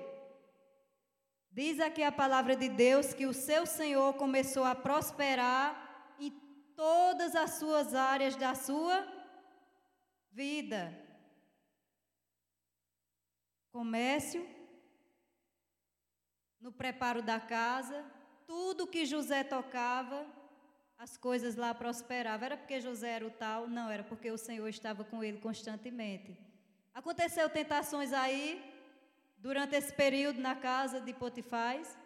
Diz 1.52 1.80
aqui 1.80 2.04
a 2.04 2.12
palavra 2.12 2.56
de 2.56 2.70
Deus 2.70 3.14
que 3.14 3.26
o 3.26 3.34
seu 3.34 3.66
Senhor 3.66 4.14
começou 4.14 4.64
a 4.64 4.76
prosperar 4.76 6.14
em 6.20 6.32
todas 6.76 7.36
as 7.36 7.52
suas 7.52 7.96
áreas 7.96 8.36
da 8.36 8.54
sua 8.54 9.08
vida. 10.32 10.94
Comércio, 13.72 14.48
no 16.60 16.72
preparo 16.72 17.22
da 17.22 17.40
casa, 17.40 18.06
tudo 18.46 18.88
que 18.88 19.06
José 19.06 19.44
tocava, 19.44 20.26
as 20.98 21.16
coisas 21.16 21.56
lá 21.56 21.74
prosperavam. 21.74 22.46
Era 22.46 22.58
porque 22.58 22.82
José 22.82 23.12
era 23.12 23.26
o 23.26 23.32
tal? 23.32 23.68
Não, 23.68 23.90
era 23.90 24.04
porque 24.04 24.30
o 24.30 24.38
Senhor 24.38 24.68
estava 24.68 25.04
com 25.04 25.24
ele 25.24 25.40
constantemente. 25.40 26.49
Aconteceu 26.94 27.50
tentações 27.50 28.12
aí, 28.14 28.62
durante 29.38 29.76
esse 29.76 29.94
período 29.94 30.42
na 30.42 30.56
casa 30.56 31.00
de 31.00 31.14
Potifás? 31.14 31.98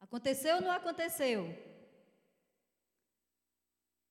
Aconteceu 0.00 0.56
ou 0.56 0.62
não 0.62 0.70
aconteceu? 0.70 1.56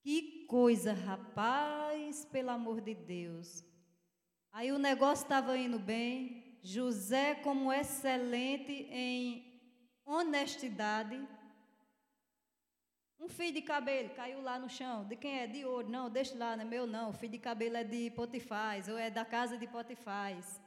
Que 0.02 0.44
coisa, 0.46 0.92
rapaz, 0.92 2.24
pelo 2.26 2.50
amor 2.50 2.80
de 2.80 2.94
Deus. 2.94 3.64
Aí 4.52 4.70
o 4.70 4.78
negócio 4.78 5.24
estava 5.24 5.56
indo 5.56 5.78
bem. 5.78 6.58
José, 6.62 7.34
como 7.36 7.72
excelente 7.72 8.72
em 8.90 9.60
honestidade, 10.04 11.26
um 13.18 13.28
fio 13.28 13.52
de 13.52 13.62
cabelo 13.62 14.10
caiu 14.10 14.42
lá 14.42 14.58
no 14.58 14.68
chão. 14.68 15.04
De 15.04 15.16
quem 15.16 15.40
é? 15.40 15.46
De 15.46 15.64
ouro. 15.64 15.88
Não, 15.88 16.10
deixa 16.10 16.36
lá, 16.36 16.54
não 16.56 16.62
é 16.62 16.66
meu 16.66 16.86
não. 16.86 17.10
O 17.10 17.12
fio 17.12 17.28
de 17.28 17.38
cabelo 17.38 17.76
é 17.76 17.84
de 17.84 18.10
Potifaz, 18.10 18.88
ou 18.88 18.98
é 18.98 19.10
da 19.10 19.24
casa 19.24 19.56
de 19.56 19.66
Potifaz. 19.66 20.60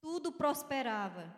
Tudo 0.00 0.30
prosperava. 0.30 1.34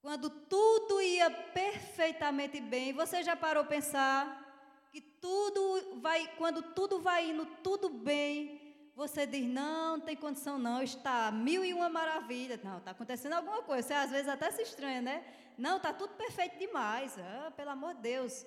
Quando 0.00 0.30
tudo 0.30 1.00
ia 1.00 1.30
perfeitamente 1.30 2.60
bem, 2.60 2.92
você 2.92 3.22
já 3.22 3.34
parou 3.34 3.64
pensar 3.64 4.46
que 4.92 5.00
tudo 5.00 6.00
vai, 6.00 6.28
quando 6.36 6.62
tudo 6.62 7.00
vai 7.00 7.30
indo 7.30 7.46
tudo 7.62 7.88
bem, 7.88 8.68
você 8.94 9.26
diz, 9.26 9.46
não, 9.48 9.96
não 9.96 10.04
tem 10.04 10.16
condição 10.16 10.58
não, 10.58 10.82
está 10.82 11.30
mil 11.30 11.64
e 11.64 11.72
uma 11.72 11.88
maravilha. 11.88 12.60
Não, 12.62 12.78
está 12.78 12.90
acontecendo 12.90 13.32
alguma 13.32 13.62
coisa. 13.62 13.88
Você 13.88 13.94
às 13.94 14.10
vezes 14.10 14.28
até 14.28 14.50
se 14.50 14.62
estranha, 14.62 15.00
né? 15.00 15.24
Não, 15.56 15.78
está 15.78 15.92
tudo 15.92 16.14
perfeito 16.14 16.58
demais. 16.58 17.18
Ah, 17.18 17.52
pelo 17.56 17.70
amor 17.70 17.94
de 17.94 18.02
Deus. 18.02 18.46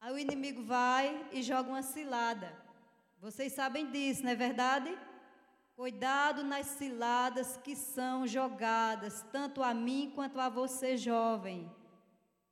Aí 0.00 0.12
o 0.12 0.18
inimigo 0.18 0.62
vai 0.62 1.28
e 1.32 1.42
joga 1.42 1.68
uma 1.68 1.82
cilada. 1.82 2.54
Vocês 3.20 3.52
sabem 3.52 3.90
disso, 3.90 4.22
não 4.22 4.30
é 4.30 4.34
verdade? 4.34 4.96
Cuidado 5.74 6.44
nas 6.44 6.66
ciladas 6.66 7.56
que 7.56 7.74
são 7.74 8.26
jogadas, 8.26 9.22
tanto 9.32 9.62
a 9.62 9.74
mim 9.74 10.12
quanto 10.14 10.38
a 10.38 10.48
você, 10.48 10.96
jovem. 10.96 11.70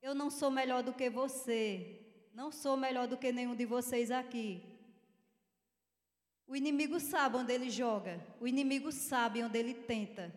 Eu 0.01 0.15
não 0.15 0.29
sou 0.31 0.51
melhor 0.51 0.83
do 0.83 0.93
que 0.93 1.09
você. 1.09 2.01
Não 2.35 2.51
sou 2.51 2.77
melhor 2.77 3.07
do 3.07 3.17
que 3.17 3.31
nenhum 3.31 3.55
de 3.55 3.67
vocês 3.67 4.11
aqui. 4.11 4.65
O 6.47 6.57
inimigo 6.57 6.99
sabe 6.99 7.37
onde 7.37 7.53
ele 7.53 7.71
joga. 7.71 8.21
O 8.41 8.49
inimigo 8.49 8.91
sabe 8.91 9.43
onde 9.45 9.59
ele 9.59 9.75
tenta. 9.75 10.35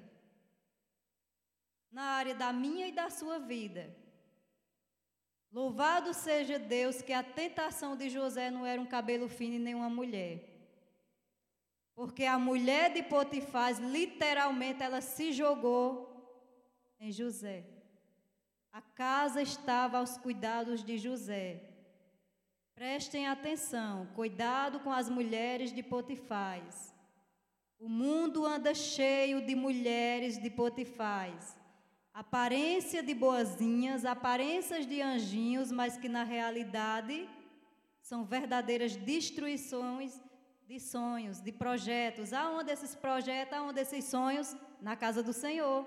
Na 1.91 2.03
área 2.03 2.35
da 2.35 2.53
minha 2.53 2.87
e 2.87 2.91
da 2.91 3.09
sua 3.09 3.39
vida. 3.39 3.95
Louvado 5.55 6.13
seja 6.13 6.59
Deus 6.59 7.01
que 7.01 7.13
a 7.13 7.23
tentação 7.23 7.95
de 7.95 8.09
José 8.09 8.51
não 8.51 8.65
era 8.65 8.81
um 8.81 8.85
cabelo 8.85 9.29
fino 9.29 9.55
e 9.55 9.59
nem 9.65 9.73
uma 9.73 9.89
mulher. 9.89 10.43
Porque 11.93 12.25
a 12.25 12.37
mulher 12.37 12.91
de 12.91 13.01
Potifar, 13.01 13.71
literalmente, 13.79 14.83
ela 14.83 14.99
se 14.99 15.31
jogou 15.31 15.87
em 16.99 17.09
José. 17.09 17.63
A 18.69 18.81
casa 18.81 19.41
estava 19.41 19.99
aos 19.99 20.17
cuidados 20.17 20.83
de 20.83 20.97
José. 20.97 21.63
Prestem 22.73 23.25
atenção, 23.25 24.09
cuidado 24.13 24.81
com 24.81 24.91
as 24.91 25.07
mulheres 25.07 25.71
de 25.71 25.81
Potifar. 25.81 26.61
O 27.79 27.87
mundo 27.87 28.45
anda 28.45 28.73
cheio 28.73 29.39
de 29.45 29.55
mulheres 29.55 30.37
de 30.37 30.49
Potifar 30.49 31.31
aparência 32.15 33.03
de 33.03 33.13
boazinhas, 33.13 34.05
aparências 34.05 34.87
de 34.87 35.01
anjinhos, 35.01 35.69
mas 35.69 35.97
que 35.97 36.07
na 36.07 36.23
realidade 36.23 37.29
são 38.01 38.23
verdadeiras 38.23 38.95
destruições 38.95 40.21
de 40.65 40.79
sonhos, 40.79 41.41
de 41.41 41.51
projetos. 41.51 42.31
Aonde 42.31 42.71
esses 42.71 42.95
projetos, 42.95 43.53
aonde 43.53 43.81
esses 43.81 44.05
sonhos? 44.05 44.55
Na 44.81 44.95
casa 44.95 45.21
do 45.21 45.33
Senhor. 45.33 45.85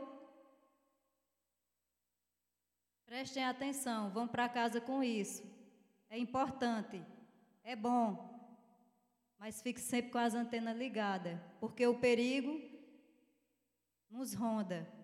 Prestem 3.07 3.45
atenção, 3.45 4.11
vão 4.11 4.29
para 4.29 4.51
casa 4.51 4.83
com 4.83 5.03
isso. 5.03 5.43
É 6.11 6.19
importante, 6.19 7.03
é 7.65 7.75
bom, 7.75 8.07
mas 9.39 9.63
fique 9.63 9.81
sempre 9.81 10.11
com 10.11 10.19
as 10.19 10.35
antenas 10.35 10.77
ligadas, 10.77 11.39
porque 11.59 11.87
o 11.87 11.99
perigo 11.99 12.61
nos 14.11 14.35
ronda. 14.35 14.98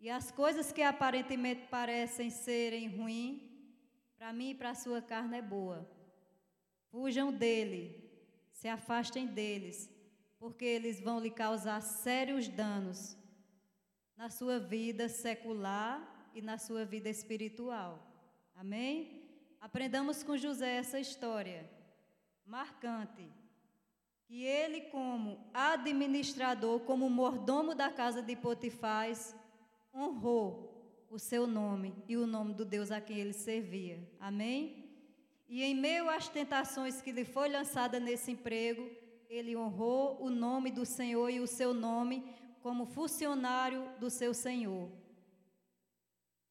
E 0.00 0.08
as 0.08 0.30
coisas 0.30 0.70
que 0.70 0.82
aparentemente 0.82 1.66
parecem 1.68 2.30
serem 2.30 2.88
ruins, 2.88 3.40
para 4.16 4.32
mim 4.32 4.50
e 4.50 4.54
para 4.54 4.70
a 4.70 4.74
sua 4.74 5.02
carne 5.02 5.38
é 5.38 5.42
boa. 5.42 5.88
Fujam 6.90 7.32
dele, 7.32 8.08
se 8.52 8.68
afastem 8.68 9.26
deles, 9.26 9.90
porque 10.38 10.64
eles 10.64 11.00
vão 11.00 11.20
lhe 11.20 11.30
causar 11.30 11.80
sérios 11.80 12.48
danos 12.48 13.16
na 14.16 14.30
sua 14.30 14.58
vida 14.58 15.08
secular 15.08 16.30
e 16.34 16.40
na 16.40 16.58
sua 16.58 16.84
vida 16.84 17.08
espiritual. 17.08 18.04
Amém? 18.54 19.22
Aprendamos 19.60 20.22
com 20.22 20.36
José 20.36 20.76
essa 20.76 20.98
história 20.98 21.68
marcante. 22.48 23.30
Que 24.24 24.44
ele, 24.44 24.82
como 24.82 25.50
administrador, 25.54 26.80
como 26.80 27.08
mordomo 27.08 27.74
da 27.74 27.90
casa 27.90 28.20
de 28.20 28.36
Potifaz, 28.36 29.34
honrou 29.94 31.06
o 31.10 31.18
seu 31.18 31.46
nome 31.46 31.94
e 32.08 32.16
o 32.16 32.26
nome 32.26 32.54
do 32.54 32.64
Deus 32.64 32.90
a 32.90 33.00
quem 33.00 33.18
ele 33.18 33.32
servia. 33.32 33.98
Amém? 34.20 34.88
E 35.48 35.62
em 35.62 35.74
meio 35.74 36.10
às 36.10 36.28
tentações 36.28 37.00
que 37.00 37.12
lhe 37.12 37.24
foi 37.24 37.48
lançada 37.48 37.98
nesse 37.98 38.32
emprego, 38.32 38.90
ele 39.28 39.56
honrou 39.56 40.22
o 40.22 40.28
nome 40.30 40.70
do 40.70 40.84
Senhor 40.84 41.30
e 41.30 41.40
o 41.40 41.46
seu 41.46 41.72
nome 41.72 42.24
como 42.62 42.84
funcionário 42.84 43.88
do 43.98 44.10
seu 44.10 44.34
Senhor. 44.34 44.90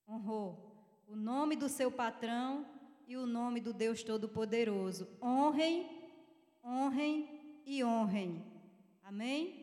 Honrou 0.08 0.68
o 1.08 1.16
nome 1.16 1.56
do 1.56 1.70
seu 1.70 1.92
patrão 1.92 2.66
e 3.08 3.16
o 3.16 3.26
nome 3.26 3.62
do 3.62 3.72
Deus 3.72 4.04
Todo-Poderoso. 4.04 5.08
Honrem, 5.22 5.88
honrem 6.64 7.62
e 7.66 7.84
honrem. 7.84 8.44
Amém? 9.04 9.57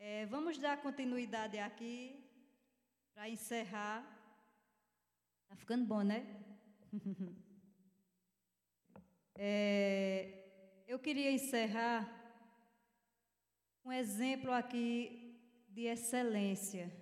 É, 0.00 0.26
vamos 0.26 0.56
dar 0.58 0.80
continuidade 0.80 1.58
aqui 1.58 2.24
para 3.12 3.28
encerrar. 3.28 4.00
Tá 5.48 5.56
ficando 5.56 5.84
bom, 5.84 6.02
né? 6.02 6.24
é, 9.34 10.84
eu 10.86 11.00
queria 11.00 11.32
encerrar 11.32 12.08
um 13.84 13.90
exemplo 13.90 14.52
aqui 14.52 15.36
de 15.68 15.86
excelência 15.86 16.92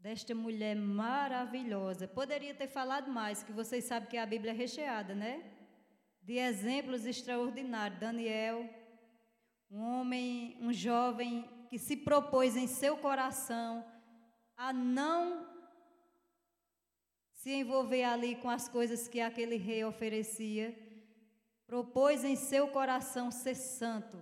desta 0.00 0.34
mulher 0.34 0.74
maravilhosa. 0.74 2.08
Poderia 2.08 2.56
ter 2.56 2.66
falado 2.66 3.08
mais, 3.08 3.44
que 3.44 3.52
vocês 3.52 3.84
sabem 3.84 4.08
que 4.08 4.16
a 4.16 4.26
Bíblia 4.26 4.50
é 4.50 4.54
recheada, 4.54 5.14
né? 5.14 5.44
De 6.22 6.38
exemplos 6.38 7.06
extraordinários. 7.06 8.00
Daniel, 8.00 8.68
um 9.70 9.80
homem, 9.80 10.58
um 10.60 10.72
jovem 10.72 11.57
que 11.68 11.78
se 11.78 11.96
propôs 11.96 12.56
em 12.56 12.66
seu 12.66 12.96
coração 12.96 13.84
a 14.56 14.72
não 14.72 15.46
se 17.32 17.52
envolver 17.52 18.02
ali 18.02 18.34
com 18.36 18.50
as 18.50 18.68
coisas 18.68 19.06
que 19.06 19.20
aquele 19.20 19.56
rei 19.56 19.84
oferecia, 19.84 20.76
propôs 21.66 22.24
em 22.24 22.34
seu 22.34 22.68
coração 22.68 23.30
ser 23.30 23.54
santo 23.54 24.18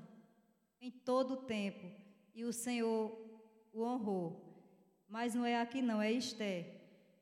em 0.81 0.91
todo 0.91 1.35
o 1.35 1.43
tempo, 1.45 1.91
e 2.35 2.45
o 2.45 2.53
Senhor 2.53 3.19
o 3.73 3.83
honrou. 3.83 4.47
Mas 5.09 5.35
não 5.35 5.47
é 5.47 5.59
aqui 5.59 5.81
não, 5.81 6.03
é 6.03 6.13
Esther. 6.13 6.77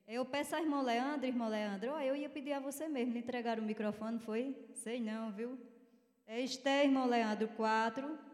Eu 0.06 0.24
peço 0.24 0.56
a 0.56 0.60
irmã 0.60 0.82
Leandro, 0.82 1.26
irmão 1.26 1.48
Leandro, 1.48 1.90
eu 2.00 2.16
ia 2.16 2.28
pedir 2.28 2.52
a 2.52 2.60
você 2.60 2.88
mesmo, 2.88 3.12
lhe 3.12 3.20
entregar 3.20 3.58
o 3.58 3.62
microfone, 3.62 4.18
foi? 4.18 4.68
Sei 4.74 5.00
não, 5.00 5.30
viu? 5.30 5.58
É 6.26 6.40
Esther, 6.40 6.86
irmão 6.86 7.06
Leandro, 7.06 7.48
4. 7.48 8.33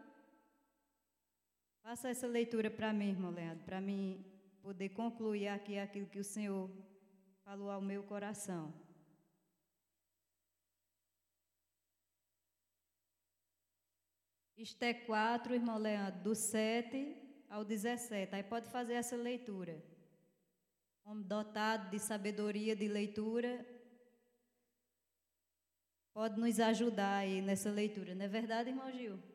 Faça 1.83 2.09
essa 2.09 2.27
leitura 2.27 2.69
para 2.69 2.93
mim, 2.93 3.09
irmão 3.09 3.31
Leandro, 3.31 3.63
para 3.65 3.81
mim 3.81 4.23
poder 4.61 4.89
concluir 4.89 5.47
aqui 5.47 5.77
aquilo 5.77 6.07
que 6.07 6.19
o 6.19 6.23
Senhor 6.23 6.69
falou 7.43 7.71
ao 7.71 7.81
meu 7.81 8.03
coração. 8.03 8.73
Esther 14.55 15.05
4, 15.07 15.55
irmão 15.55 15.79
Leandro, 15.79 16.21
do 16.21 16.35
7 16.35 17.17
ao 17.49 17.65
17. 17.65 18.35
Aí 18.35 18.43
pode 18.43 18.69
fazer 18.69 18.93
essa 18.93 19.15
leitura. 19.15 19.83
Homem 21.03 21.25
dotado 21.25 21.89
de 21.89 21.97
sabedoria 21.97 22.75
de 22.75 22.87
leitura, 22.87 23.65
pode 26.13 26.39
nos 26.39 26.59
ajudar 26.59 27.17
aí 27.17 27.41
nessa 27.41 27.71
leitura. 27.71 28.13
Não 28.13 28.25
é 28.25 28.27
verdade, 28.27 28.69
irmão 28.69 28.91
Gil? 28.91 29.30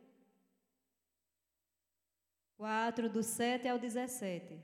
4, 2.56 3.10
do 3.10 3.22
7 3.22 3.68
ao 3.68 3.78
17. 3.78 4.58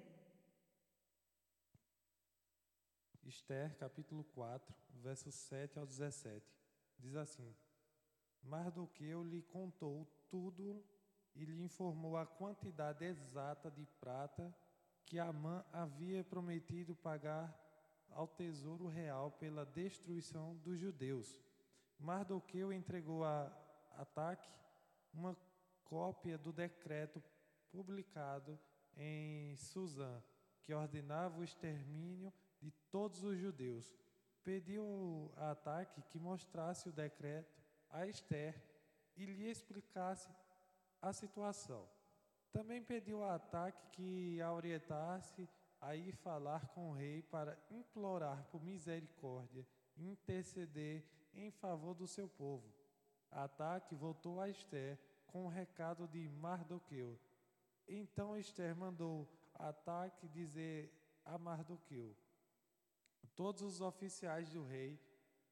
Esther, 3.24 3.76
capítulo 3.76 4.24
4, 4.24 4.74
versos 4.94 5.34
7 5.34 5.78
ao 5.78 5.86
17. 5.86 6.42
Diz 6.98 7.14
assim: 7.16 7.54
Mardoqueu 8.42 9.22
lhe 9.22 9.42
contou 9.42 10.06
tudo 10.30 10.82
e 11.34 11.44
lhe 11.44 11.60
informou 11.62 12.16
a 12.16 12.24
quantidade 12.24 13.04
exata 13.04 13.70
de 13.70 13.84
prata 14.00 14.54
que 15.04 15.18
Amã 15.18 15.62
havia 15.70 16.24
prometido 16.24 16.94
pagar 16.94 17.54
ao 18.10 18.26
tesouro 18.26 18.88
real 18.88 19.32
pela 19.32 19.66
destruição 19.66 20.56
dos 20.64 20.78
judeus. 20.78 21.38
Mardoqueu 21.98 22.72
entregou 22.72 23.22
a 23.22 23.52
Ataque 23.98 24.50
uma 25.12 25.36
cópia 25.84 26.38
do 26.38 26.50
decreto 26.54 27.22
publicado 27.72 28.58
em 28.96 29.56
Suzã, 29.56 30.22
que 30.62 30.74
ordenava 30.74 31.40
o 31.40 31.44
extermínio 31.44 32.32
de 32.60 32.70
todos 32.90 33.24
os 33.24 33.36
judeus. 33.38 33.96
Pediu 34.44 35.32
a 35.36 35.52
Ataque 35.52 36.02
que 36.02 36.18
mostrasse 36.18 36.88
o 36.88 36.92
decreto 36.92 37.60
a 37.90 38.06
Esther 38.06 38.54
e 39.16 39.24
lhe 39.24 39.48
explicasse 39.48 40.28
a 41.00 41.12
situação. 41.12 41.88
Também 42.52 42.82
pediu 42.82 43.24
a 43.24 43.34
Ataque 43.36 43.86
que 43.92 44.40
a 44.42 44.52
orientasse 44.52 45.48
a 45.80 45.96
ir 45.96 46.14
falar 46.16 46.68
com 46.68 46.90
o 46.90 46.92
rei 46.92 47.22
para 47.22 47.58
implorar 47.70 48.44
por 48.50 48.62
misericórdia 48.62 49.66
e 49.96 50.08
interceder 50.08 51.04
em 51.34 51.50
favor 51.50 51.94
do 51.94 52.06
seu 52.06 52.28
povo. 52.28 52.72
Ataque 53.30 53.94
voltou 53.94 54.40
a 54.40 54.48
Esther 54.48 54.98
com 55.26 55.46
o 55.46 55.48
recado 55.48 56.06
de 56.06 56.28
Mardoqueu. 56.28 57.18
Então 57.86 58.36
Esther 58.36 58.76
mandou 58.76 59.28
Ataque 59.54 60.28
dizer 60.28 60.92
a 61.24 61.38
Mardoqueu: 61.38 62.16
Todos 63.34 63.62
os 63.62 63.80
oficiais 63.80 64.50
do 64.50 64.64
rei 64.64 65.00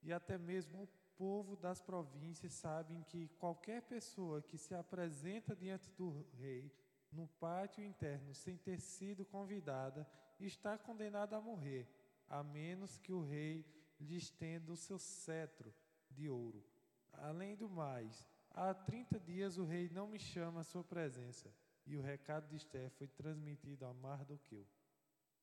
e 0.02 0.12
até 0.12 0.38
mesmo 0.38 0.82
o 0.82 0.88
povo 1.16 1.56
das 1.56 1.80
províncias 1.80 2.54
sabem 2.54 3.02
que 3.02 3.28
qualquer 3.38 3.82
pessoa 3.82 4.42
que 4.42 4.56
se 4.56 4.74
apresenta 4.74 5.54
diante 5.54 5.90
do 5.90 6.26
rei 6.38 6.72
no 7.12 7.26
pátio 7.26 7.84
interno 7.84 8.34
sem 8.34 8.56
ter 8.56 8.80
sido 8.80 9.24
convidada 9.24 10.08
está 10.38 10.78
condenada 10.78 11.36
a 11.36 11.40
morrer, 11.40 11.86
a 12.28 12.42
menos 12.42 12.96
que 12.96 13.12
o 13.12 13.22
rei 13.22 13.66
lhe 14.00 14.16
estenda 14.16 14.72
o 14.72 14.76
seu 14.76 14.98
cetro 14.98 15.74
de 16.10 16.28
ouro. 16.28 16.64
Além 17.12 17.56
do 17.56 17.68
mais, 17.68 18.26
há 18.50 18.72
30 18.72 19.20
dias 19.20 19.58
o 19.58 19.64
rei 19.64 19.90
não 19.90 20.06
me 20.06 20.18
chama 20.18 20.60
à 20.60 20.64
sua 20.64 20.82
presença. 20.82 21.52
E 21.86 21.96
o 21.96 22.02
recado 22.02 22.48
de 22.48 22.56
Esther 22.56 22.90
foi 22.90 23.06
transmitido 23.08 23.84
a 23.86 23.92
Mardoqueu. 23.94 24.66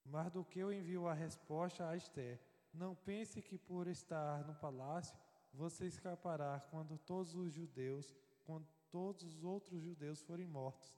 Mardoqueu 0.06 0.72
enviou 0.72 1.08
a 1.08 1.14
resposta 1.14 1.88
a 1.88 1.96
Esther: 1.96 2.40
Não 2.74 2.96
pense 2.96 3.42
que 3.42 3.58
por 3.58 3.88
estar 3.88 4.46
no 4.46 4.56
palácio 4.56 5.18
você 5.54 5.86
escapará 5.86 6.60
quando 6.72 6.98
todos 6.98 7.36
os 7.36 7.52
judeus, 7.52 8.16
quando 8.46 8.68
todos 8.90 9.24
os 9.24 9.44
outros 9.44 9.82
judeus 9.82 10.22
forem 10.22 10.48
mortos. 10.48 10.96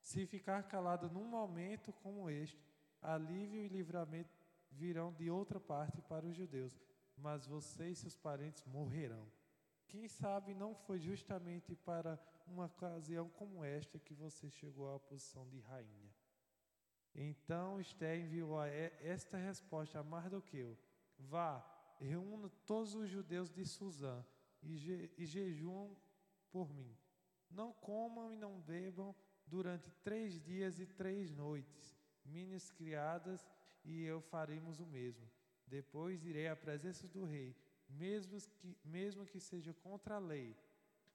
Se 0.00 0.26
ficar 0.26 0.62
calado 0.64 1.10
num 1.10 1.26
momento 1.26 1.92
como 1.92 2.30
este, 2.30 2.64
alívio 3.00 3.62
e 3.62 3.68
livramento 3.68 4.34
virão 4.70 5.12
de 5.12 5.30
outra 5.30 5.60
parte 5.60 6.00
para 6.02 6.26
os 6.26 6.36
judeus, 6.36 6.80
mas 7.16 7.46
você 7.46 7.90
e 7.90 7.94
seus 7.94 8.16
parentes 8.16 8.64
morrerão. 8.64 9.26
Quem 9.86 10.06
sabe 10.08 10.54
não 10.54 10.74
foi 10.74 10.98
justamente 10.98 11.74
para 11.74 12.18
uma 12.50 12.66
ocasião 12.66 13.28
como 13.30 13.64
esta 13.64 13.98
que 13.98 14.14
você 14.14 14.48
chegou 14.50 14.94
à 14.94 14.98
posição 14.98 15.46
de 15.48 15.60
rainha. 15.60 16.12
Então 17.14 17.80
Esther 17.80 18.20
enviou 18.20 18.62
esta 18.62 19.36
resposta 19.36 19.98
a 19.98 20.02
Mardoqueu: 20.02 20.78
Vá, 21.18 21.64
reúna 21.98 22.50
todos 22.66 22.94
os 22.94 23.08
judeus 23.08 23.50
de 23.50 23.64
Suzã 23.64 24.24
e, 24.62 24.76
je, 24.76 25.10
e 25.16 25.26
jejuam 25.26 25.96
por 26.50 26.72
mim. 26.72 26.96
Não 27.50 27.72
comam 27.72 28.32
e 28.32 28.36
não 28.36 28.60
bebam 28.60 29.14
durante 29.46 29.90
três 30.02 30.40
dias 30.40 30.78
e 30.78 30.86
três 30.86 31.30
noites. 31.30 31.96
Minhas 32.24 32.70
criadas 32.70 33.48
e 33.84 34.02
eu 34.02 34.20
faremos 34.20 34.80
o 34.80 34.86
mesmo. 34.86 35.28
Depois 35.66 36.24
irei 36.24 36.48
à 36.48 36.56
presença 36.56 37.06
do 37.08 37.24
rei, 37.24 37.56
mesmo 37.88 38.38
que, 38.40 38.76
mesmo 38.84 39.26
que 39.26 39.40
seja 39.40 39.72
contra 39.74 40.16
a 40.16 40.18
lei. 40.18 40.56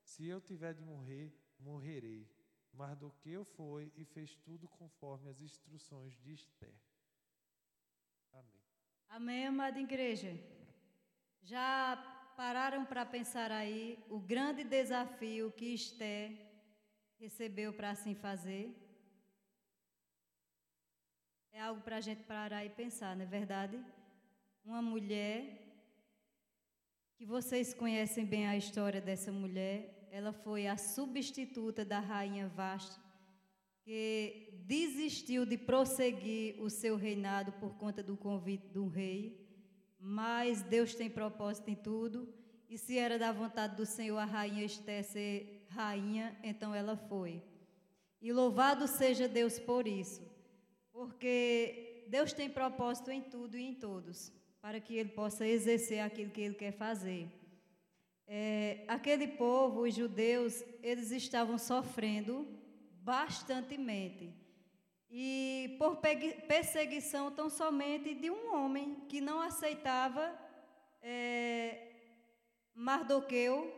Se 0.03 0.27
eu 0.27 0.39
tiver 0.39 0.73
de 0.73 0.81
morrer, 0.81 1.33
morrerei. 1.59 2.29
Mardoqueu 2.73 3.45
foi 3.45 3.91
e 3.95 4.03
fez 4.03 4.35
tudo 4.35 4.67
conforme 4.67 5.29
as 5.29 5.39
instruções 5.39 6.17
de 6.19 6.33
Esther. 6.33 6.73
Amém. 8.31 8.61
Amém, 9.09 9.47
amada 9.47 9.79
igreja. 9.79 10.31
Já 11.41 11.95
pararam 12.35 12.83
para 12.85 13.05
pensar 13.05 13.51
aí 13.51 14.03
o 14.09 14.19
grande 14.19 14.63
desafio 14.63 15.51
que 15.51 15.73
Esther 15.73 16.31
recebeu 17.19 17.71
para 17.73 17.91
assim 17.91 18.15
fazer? 18.15 18.75
É 21.51 21.61
algo 21.61 21.81
para 21.81 21.97
a 21.97 22.01
gente 22.01 22.23
parar 22.23 22.65
e 22.65 22.69
pensar, 22.69 23.15
não 23.15 23.23
é 23.23 23.27
verdade? 23.27 23.79
Uma 24.65 24.81
mulher, 24.81 25.72
que 27.15 27.25
vocês 27.25 27.73
conhecem 27.73 28.25
bem 28.25 28.47
a 28.47 28.57
história 28.57 28.99
dessa 28.99 29.31
mulher, 29.31 30.07
ela 30.11 30.31
foi 30.31 30.67
a 30.67 30.77
substituta 30.77 31.83
da 31.83 31.99
rainha 31.99 32.47
Vasta, 32.47 33.01
que 33.83 34.49
desistiu 34.65 35.45
de 35.45 35.57
prosseguir 35.57 36.61
o 36.61 36.69
seu 36.69 36.95
reinado 36.95 37.51
por 37.53 37.75
conta 37.75 38.03
do 38.03 38.15
convite 38.15 38.67
do 38.67 38.87
rei, 38.87 39.45
mas 39.99 40.61
Deus 40.61 40.95
tem 40.95 41.09
propósito 41.09 41.69
em 41.69 41.75
tudo, 41.75 42.33
e 42.69 42.77
se 42.77 42.97
era 42.97 43.19
da 43.19 43.31
vontade 43.31 43.75
do 43.75 43.85
Senhor 43.85 44.17
a 44.17 44.25
rainha 44.25 44.65
Esté 44.65 45.03
ser 45.03 45.65
rainha, 45.69 46.37
então 46.43 46.73
ela 46.73 46.95
foi. 46.95 47.41
E 48.21 48.31
louvado 48.31 48.87
seja 48.87 49.27
Deus 49.27 49.59
por 49.59 49.87
isso 49.87 50.33
porque 50.93 52.05
Deus 52.07 52.31
tem 52.31 52.49
propósito 52.49 53.09
em 53.09 53.21
tudo 53.21 53.57
e 53.57 53.63
em 53.63 53.73
todos, 53.73 54.31
para 54.63 54.79
que 54.79 54.95
Ele 54.95 55.09
possa 55.09 55.45
exercer 55.45 55.99
aquilo 55.99 56.31
que 56.31 56.39
Ele 56.39 56.55
quer 56.55 56.71
fazer. 56.71 57.27
É, 58.25 58.85
aquele 58.87 59.27
povo, 59.27 59.81
os 59.81 59.93
judeus, 59.93 60.63
eles 60.81 61.11
estavam 61.11 61.57
sofrendo 61.57 62.47
bastantemente. 63.01 64.33
E 65.11 65.75
por 65.77 65.97
perseguição 66.47 67.29
tão 67.29 67.49
somente 67.49 68.15
de 68.15 68.31
um 68.31 68.55
homem 68.55 69.03
que 69.09 69.19
não 69.19 69.41
aceitava 69.41 70.33
é, 71.01 71.91
Mardoqueu 72.73 73.69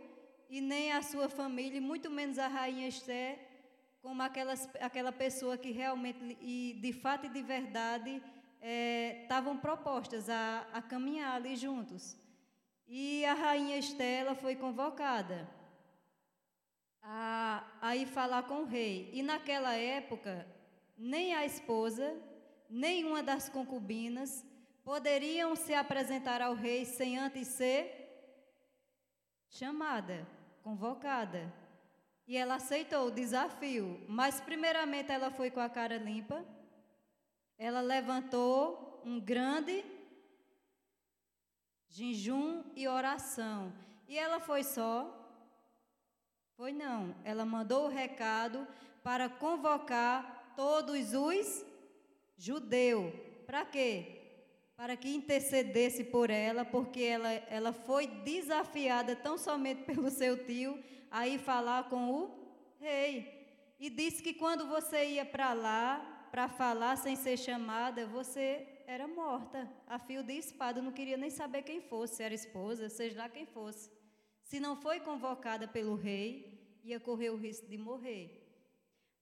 e 0.48 0.62
nem 0.62 0.92
a 0.92 1.02
sua 1.02 1.28
família, 1.28 1.82
muito 1.82 2.12
menos 2.12 2.38
a 2.38 2.48
rainha 2.48 2.88
Esther, 2.88 3.40
como 4.04 4.22
aquelas, 4.22 4.70
aquela 4.80 5.12
pessoa 5.12 5.58
que 5.58 5.72
realmente, 5.72 6.38
e 6.40 6.78
de 6.80 6.94
fato 6.94 7.26
e 7.26 7.30
de 7.30 7.42
verdade, 7.42 8.22
estavam 9.22 9.56
é, 9.56 9.60
propostas 9.60 10.30
a, 10.30 10.68
a 10.74 10.82
caminhar 10.82 11.36
ali 11.36 11.56
juntos. 11.56 12.18
E 12.88 13.26
a 13.26 13.34
rainha 13.34 13.78
Estela 13.78 14.36
foi 14.36 14.56
convocada 14.56 15.48
a, 17.02 17.64
a 17.82 17.96
ir 17.96 18.08
falar 18.08 18.44
com 18.44 18.62
o 18.62 18.66
rei. 18.66 19.10
E 19.14 19.22
naquela 19.22 19.74
época, 19.74 20.48
nem 20.98 21.34
a 21.36 21.46
esposa, 21.46 22.16
nenhuma 22.70 23.22
das 23.22 23.50
concubinas 23.50 24.46
poderiam 24.84 25.56
se 25.56 25.74
apresentar 25.74 26.42
ao 26.42 26.54
rei 26.54 26.86
sem 26.86 27.18
antes 27.18 27.48
ser 27.48 28.06
chamada, 29.50 30.28
convocada. 30.64 31.54
E 32.28 32.36
ela 32.36 32.56
aceitou 32.56 33.08
o 33.08 33.12
desafio, 33.12 34.04
mas 34.08 34.42
primeiramente 34.42 35.12
ela 35.12 35.30
foi 35.30 35.52
com 35.52 35.60
a 35.60 35.70
cara 35.70 35.98
limpa. 35.98 36.44
Ela 37.58 37.82
levantou 37.82 39.02
um 39.06 39.20
grande 39.20 39.84
jejum 41.90 42.64
e 42.76 42.88
oração. 42.88 43.72
E 44.08 44.18
ela 44.18 44.40
foi 44.40 44.64
só? 44.64 45.10
Foi 46.58 46.74
não. 46.74 47.16
Ela 47.24 47.46
mandou 47.46 47.86
o 47.86 47.90
recado 47.90 48.68
para 49.04 49.30
convocar 49.30 50.54
todos 50.56 51.14
os 51.14 51.66
judeus. 52.38 53.14
Para 53.46 53.64
quê? 53.66 54.22
Para 54.76 54.98
que 54.98 55.14
intercedesse 55.14 56.04
por 56.04 56.30
ela, 56.30 56.66
porque 56.66 57.02
ela, 57.02 57.32
ela 57.32 57.72
foi 57.72 58.08
desafiada 58.08 59.16
tão 59.16 59.38
somente 59.38 59.84
pelo 59.88 60.10
seu 60.10 60.46
tio 60.46 60.84
a 61.10 61.28
ir 61.28 61.40
falar 61.40 61.90
com 61.90 62.12
o 62.12 62.46
rei. 62.80 63.34
E 63.80 63.90
disse 63.90 64.22
que 64.22 64.34
quando 64.34 64.68
você 64.68 65.06
ia 65.06 65.26
para 65.26 65.54
lá, 65.54 66.15
para 66.36 66.50
falar 66.50 66.98
sem 66.98 67.16
ser 67.16 67.38
chamada, 67.38 68.06
você 68.06 68.68
era 68.86 69.08
morta, 69.08 69.72
a 69.88 69.98
fio 69.98 70.22
de 70.22 70.34
espada, 70.34 70.82
não 70.82 70.92
queria 70.92 71.16
nem 71.16 71.30
saber 71.30 71.62
quem 71.62 71.80
fosse, 71.80 72.18
se 72.18 72.24
era 72.24 72.34
esposa, 72.34 72.90
seja 72.90 73.20
lá 73.20 73.30
quem 73.30 73.46
fosse. 73.46 73.90
Se 74.44 74.60
não 74.60 74.76
foi 74.76 75.00
convocada 75.00 75.66
pelo 75.66 75.96
rei, 75.96 76.78
ia 76.84 77.00
correr 77.00 77.30
o 77.30 77.38
risco 77.38 77.66
de 77.68 77.78
morrer. 77.78 78.46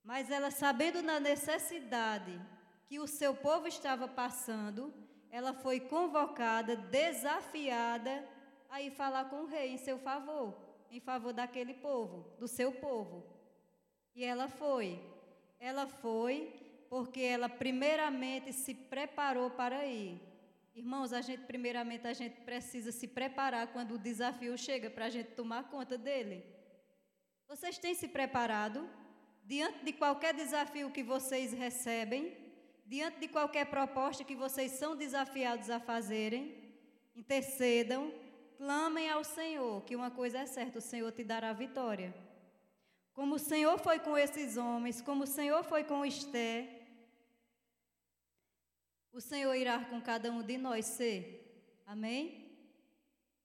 Mas 0.04 0.32
ela, 0.32 0.50
sabendo 0.50 1.04
da 1.04 1.20
necessidade 1.20 2.42
que 2.88 2.98
o 3.00 3.06
seu 3.06 3.36
povo 3.36 3.68
estava 3.68 4.08
passando, 4.08 4.92
ela 5.30 5.54
foi 5.54 5.80
convocada, 5.82 6.76
desafiada 6.76 8.28
a 8.72 8.82
ir 8.82 8.90
falar 8.90 9.26
com 9.26 9.44
o 9.44 9.46
rei 9.46 9.74
em 9.74 9.78
seu 9.78 10.00
favor 10.00 10.58
em 10.90 11.00
favor 11.00 11.32
daquele 11.32 11.76
povo, 11.76 12.26
do 12.40 12.48
seu 12.48 12.72
povo. 12.72 13.24
E 14.16 14.24
ela 14.24 14.48
foi. 14.48 15.00
Ela 15.60 15.88
foi 15.88 16.63
porque 16.94 17.22
ela 17.22 17.50
primeiramente 17.50 18.54
se 18.54 18.72
preparou 18.76 19.50
para 19.50 19.84
ir. 19.84 20.22
Irmãos, 20.76 21.12
a 21.12 21.22
gente 21.22 21.42
primeiramente 21.42 22.06
a 22.06 22.14
gente 22.14 22.42
precisa 22.42 22.92
se 22.92 23.08
preparar 23.08 23.66
quando 23.74 23.96
o 23.96 23.98
desafio 23.98 24.56
chega 24.56 24.92
para 24.92 25.06
a 25.06 25.10
gente 25.10 25.32
tomar 25.32 25.72
conta 25.72 25.98
dele. 25.98 26.46
Vocês 27.48 27.80
têm 27.80 27.96
se 27.96 28.08
preparado 28.08 28.88
diante 29.44 29.84
de 29.84 29.92
qualquer 29.94 30.36
desafio 30.36 30.92
que 30.92 31.02
vocês 31.02 31.52
recebem, 31.52 32.32
diante 32.86 33.22
de 33.22 33.28
qualquer 33.28 33.66
proposta 33.66 34.24
que 34.24 34.36
vocês 34.36 34.74
são 34.74 34.96
desafiados 34.96 35.72
a 35.72 35.80
fazerem? 35.80 36.56
Intercedam, 37.16 38.14
Clamem 38.56 39.10
ao 39.10 39.24
Senhor, 39.24 39.82
que 39.84 39.96
uma 39.96 40.12
coisa 40.12 40.42
é 40.42 40.46
certa: 40.46 40.78
o 40.78 40.88
Senhor 40.92 41.12
te 41.12 41.24
dará 41.24 41.54
vitória. 41.54 42.14
Como 43.14 43.36
o 43.36 43.40
Senhor 43.40 43.80
foi 43.80 43.98
com 43.98 44.16
esses 44.16 44.58
homens, 44.58 45.02
como 45.02 45.24
o 45.24 45.28
Senhor 45.28 45.64
foi 45.64 45.84
com 45.84 46.06
Esté, 46.06 46.73
o 49.14 49.22
Senhor 49.22 49.54
irá 49.54 49.86
com 49.86 50.02
cada 50.02 50.32
um 50.32 50.42
de 50.42 50.58
nós 50.58 50.86
ser. 50.86 51.82
Amém? 51.86 52.52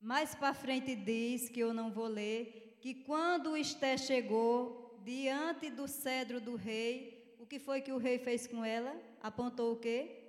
Mais 0.00 0.34
para 0.34 0.54
frente 0.54 0.96
diz, 0.96 1.50
que 1.50 1.60
eu 1.60 1.74
não 1.74 1.90
vou 1.90 2.06
ler, 2.06 2.78
que 2.80 2.94
quando 2.94 3.56
Esté 3.56 3.98
chegou 3.98 4.98
diante 5.04 5.68
do 5.68 5.86
cedro 5.86 6.40
do 6.40 6.56
rei, 6.56 7.36
o 7.38 7.46
que 7.46 7.58
foi 7.58 7.82
que 7.82 7.92
o 7.92 7.98
rei 7.98 8.18
fez 8.18 8.46
com 8.46 8.64
ela? 8.64 8.96
Apontou 9.20 9.72
o 9.72 9.78
quê? 9.78 10.24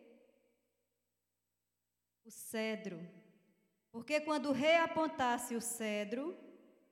O 2.25 2.31
cedro. 2.31 2.99
Porque 3.91 4.19
quando 4.19 4.49
o 4.49 4.51
rei 4.53 4.75
apontasse 4.75 5.55
o 5.55 5.61
cedro, 5.61 6.37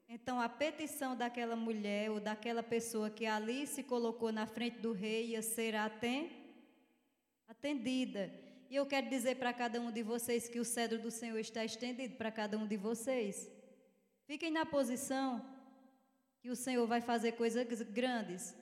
então 0.07 0.39
a 0.39 0.47
petição 0.47 1.17
daquela 1.17 1.55
mulher 1.55 2.11
ou 2.11 2.19
daquela 2.21 2.63
pessoa 2.63 3.09
que 3.09 3.25
ali 3.25 3.67
se 3.67 3.83
colocou 3.83 4.31
na 4.31 4.47
frente 4.47 4.79
do 4.79 4.93
rei 4.93 5.31
ia 5.31 5.41
ser 5.41 5.75
atendida. 7.47 8.31
E 8.69 8.75
eu 8.75 8.85
quero 8.85 9.09
dizer 9.09 9.35
para 9.35 9.53
cada 9.53 9.79
um 9.79 9.91
de 9.91 10.03
vocês 10.03 10.49
que 10.49 10.59
o 10.59 10.65
cedro 10.65 10.99
do 10.99 11.09
Senhor 11.09 11.37
está 11.39 11.63
estendido 11.63 12.15
para 12.15 12.31
cada 12.31 12.57
um 12.57 12.67
de 12.67 12.75
vocês. 12.75 13.49
Fiquem 14.25 14.51
na 14.51 14.65
posição 14.65 15.43
que 16.41 16.49
o 16.49 16.55
Senhor 16.55 16.85
vai 16.85 17.01
fazer 17.01 17.33
coisas 17.33 17.65
grandes. 17.83 18.53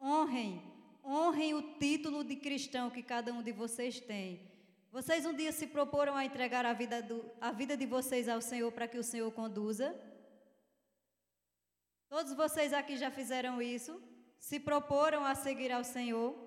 Honrem, 0.00 0.62
honrem 1.04 1.54
o 1.54 1.62
título 1.78 2.22
de 2.22 2.36
cristão 2.36 2.90
que 2.90 3.02
cada 3.02 3.32
um 3.32 3.42
de 3.42 3.52
vocês 3.52 3.98
tem. 3.98 4.54
Vocês 4.92 5.26
um 5.26 5.34
dia 5.34 5.52
se 5.52 5.66
proporam 5.66 6.14
a 6.14 6.24
entregar 6.24 6.64
a 6.64 6.72
vida, 6.72 7.02
do, 7.02 7.24
a 7.40 7.50
vida 7.50 7.76
de 7.76 7.86
vocês 7.86 8.28
ao 8.28 8.40
Senhor 8.40 8.70
para 8.72 8.88
que 8.88 8.98
o 8.98 9.04
Senhor 9.04 9.30
conduza? 9.32 9.98
Todos 12.08 12.32
vocês 12.34 12.72
aqui 12.72 12.96
já 12.96 13.10
fizeram 13.10 13.60
isso? 13.60 14.00
Se 14.38 14.60
proporam 14.60 15.24
a 15.24 15.34
seguir 15.34 15.72
ao 15.72 15.82
Senhor? 15.82 16.45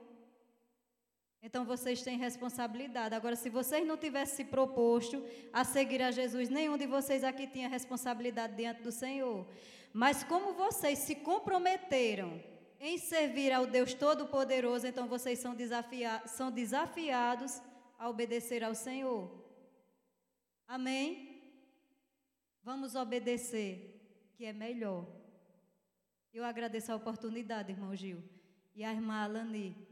Então 1.42 1.64
vocês 1.64 2.02
têm 2.02 2.18
responsabilidade. 2.18 3.16
Agora, 3.16 3.36
se 3.36 3.50
vocês 3.50 3.88
não 3.88 3.98
tivessem 3.98 4.38
se 4.38 4.46
proposto 4.46 5.24
a 5.54 5.64
seguir 5.64 6.02
a 6.02 6.12
Jesus, 6.12 6.50
nenhum 6.50 6.78
de 6.78 6.86
vocês 6.86 7.24
aqui 7.24 7.48
tinha 7.48 7.70
responsabilidade 7.70 8.56
diante 8.56 8.82
do 8.82 8.92
Senhor. 8.92 9.48
Mas 9.94 10.24
como 10.24 10.54
vocês 10.54 11.00
se 11.00 11.16
comprometeram 11.16 12.44
em 12.80 12.98
servir 12.98 13.52
ao 13.52 13.66
Deus 13.66 13.94
Todo-Poderoso, 13.94 14.86
então 14.86 15.08
vocês 15.08 15.40
são, 15.40 15.56
desafia 15.56 16.22
são 16.26 16.52
desafiados 16.52 17.62
a 17.98 18.10
obedecer 18.10 18.64
ao 18.64 18.76
Senhor. 18.76 19.30
Amém? 20.68 21.42
Vamos 22.64 22.96
obedecer, 22.96 24.00
que 24.36 24.46
é 24.46 24.54
melhor. 24.54 25.08
Eu 26.34 26.44
agradeço 26.44 26.92
a 26.92 26.96
oportunidade, 26.96 27.72
irmão 27.72 27.96
Gil, 27.96 28.24
e 28.76 28.84
a 28.84 28.94
irmã 28.94 29.24
Alani. 29.24 29.89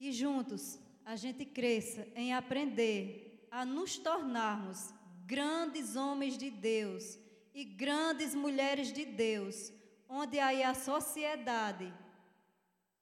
Que 0.00 0.10
juntos 0.10 0.80
a 1.04 1.14
gente 1.14 1.44
cresça 1.44 2.08
em 2.16 2.32
aprender 2.34 3.46
a 3.50 3.64
nos 3.64 3.98
tornarmos 3.98 4.92
grandes 5.26 5.94
homens 5.94 6.36
de 6.36 6.50
Deus 6.50 7.18
e 7.54 7.64
grandes 7.64 8.34
mulheres 8.34 8.92
de 8.92 9.04
Deus, 9.04 9.72
onde 10.08 10.40
aí 10.40 10.62
a 10.62 10.74
sociedade 10.74 11.92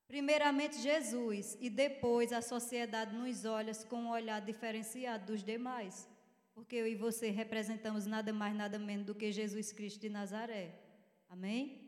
Primeiramente 0.08 0.80
Jesus 0.80 1.58
e 1.60 1.68
depois 1.68 2.32
a 2.32 2.40
sociedade 2.40 3.14
nos 3.14 3.44
olha 3.44 3.74
com 3.90 4.04
um 4.04 4.10
olhar 4.10 4.40
diferenciado 4.40 5.26
dos 5.26 5.42
demais, 5.42 6.08
porque 6.54 6.76
eu 6.76 6.86
e 6.86 6.94
você 6.94 7.28
representamos 7.28 8.06
nada 8.06 8.32
mais, 8.32 8.56
nada 8.56 8.78
menos 8.78 9.04
do 9.04 9.14
que 9.14 9.30
Jesus 9.30 9.70
Cristo 9.70 10.00
de 10.00 10.08
Nazaré. 10.08 10.80
Amém? 11.28 11.87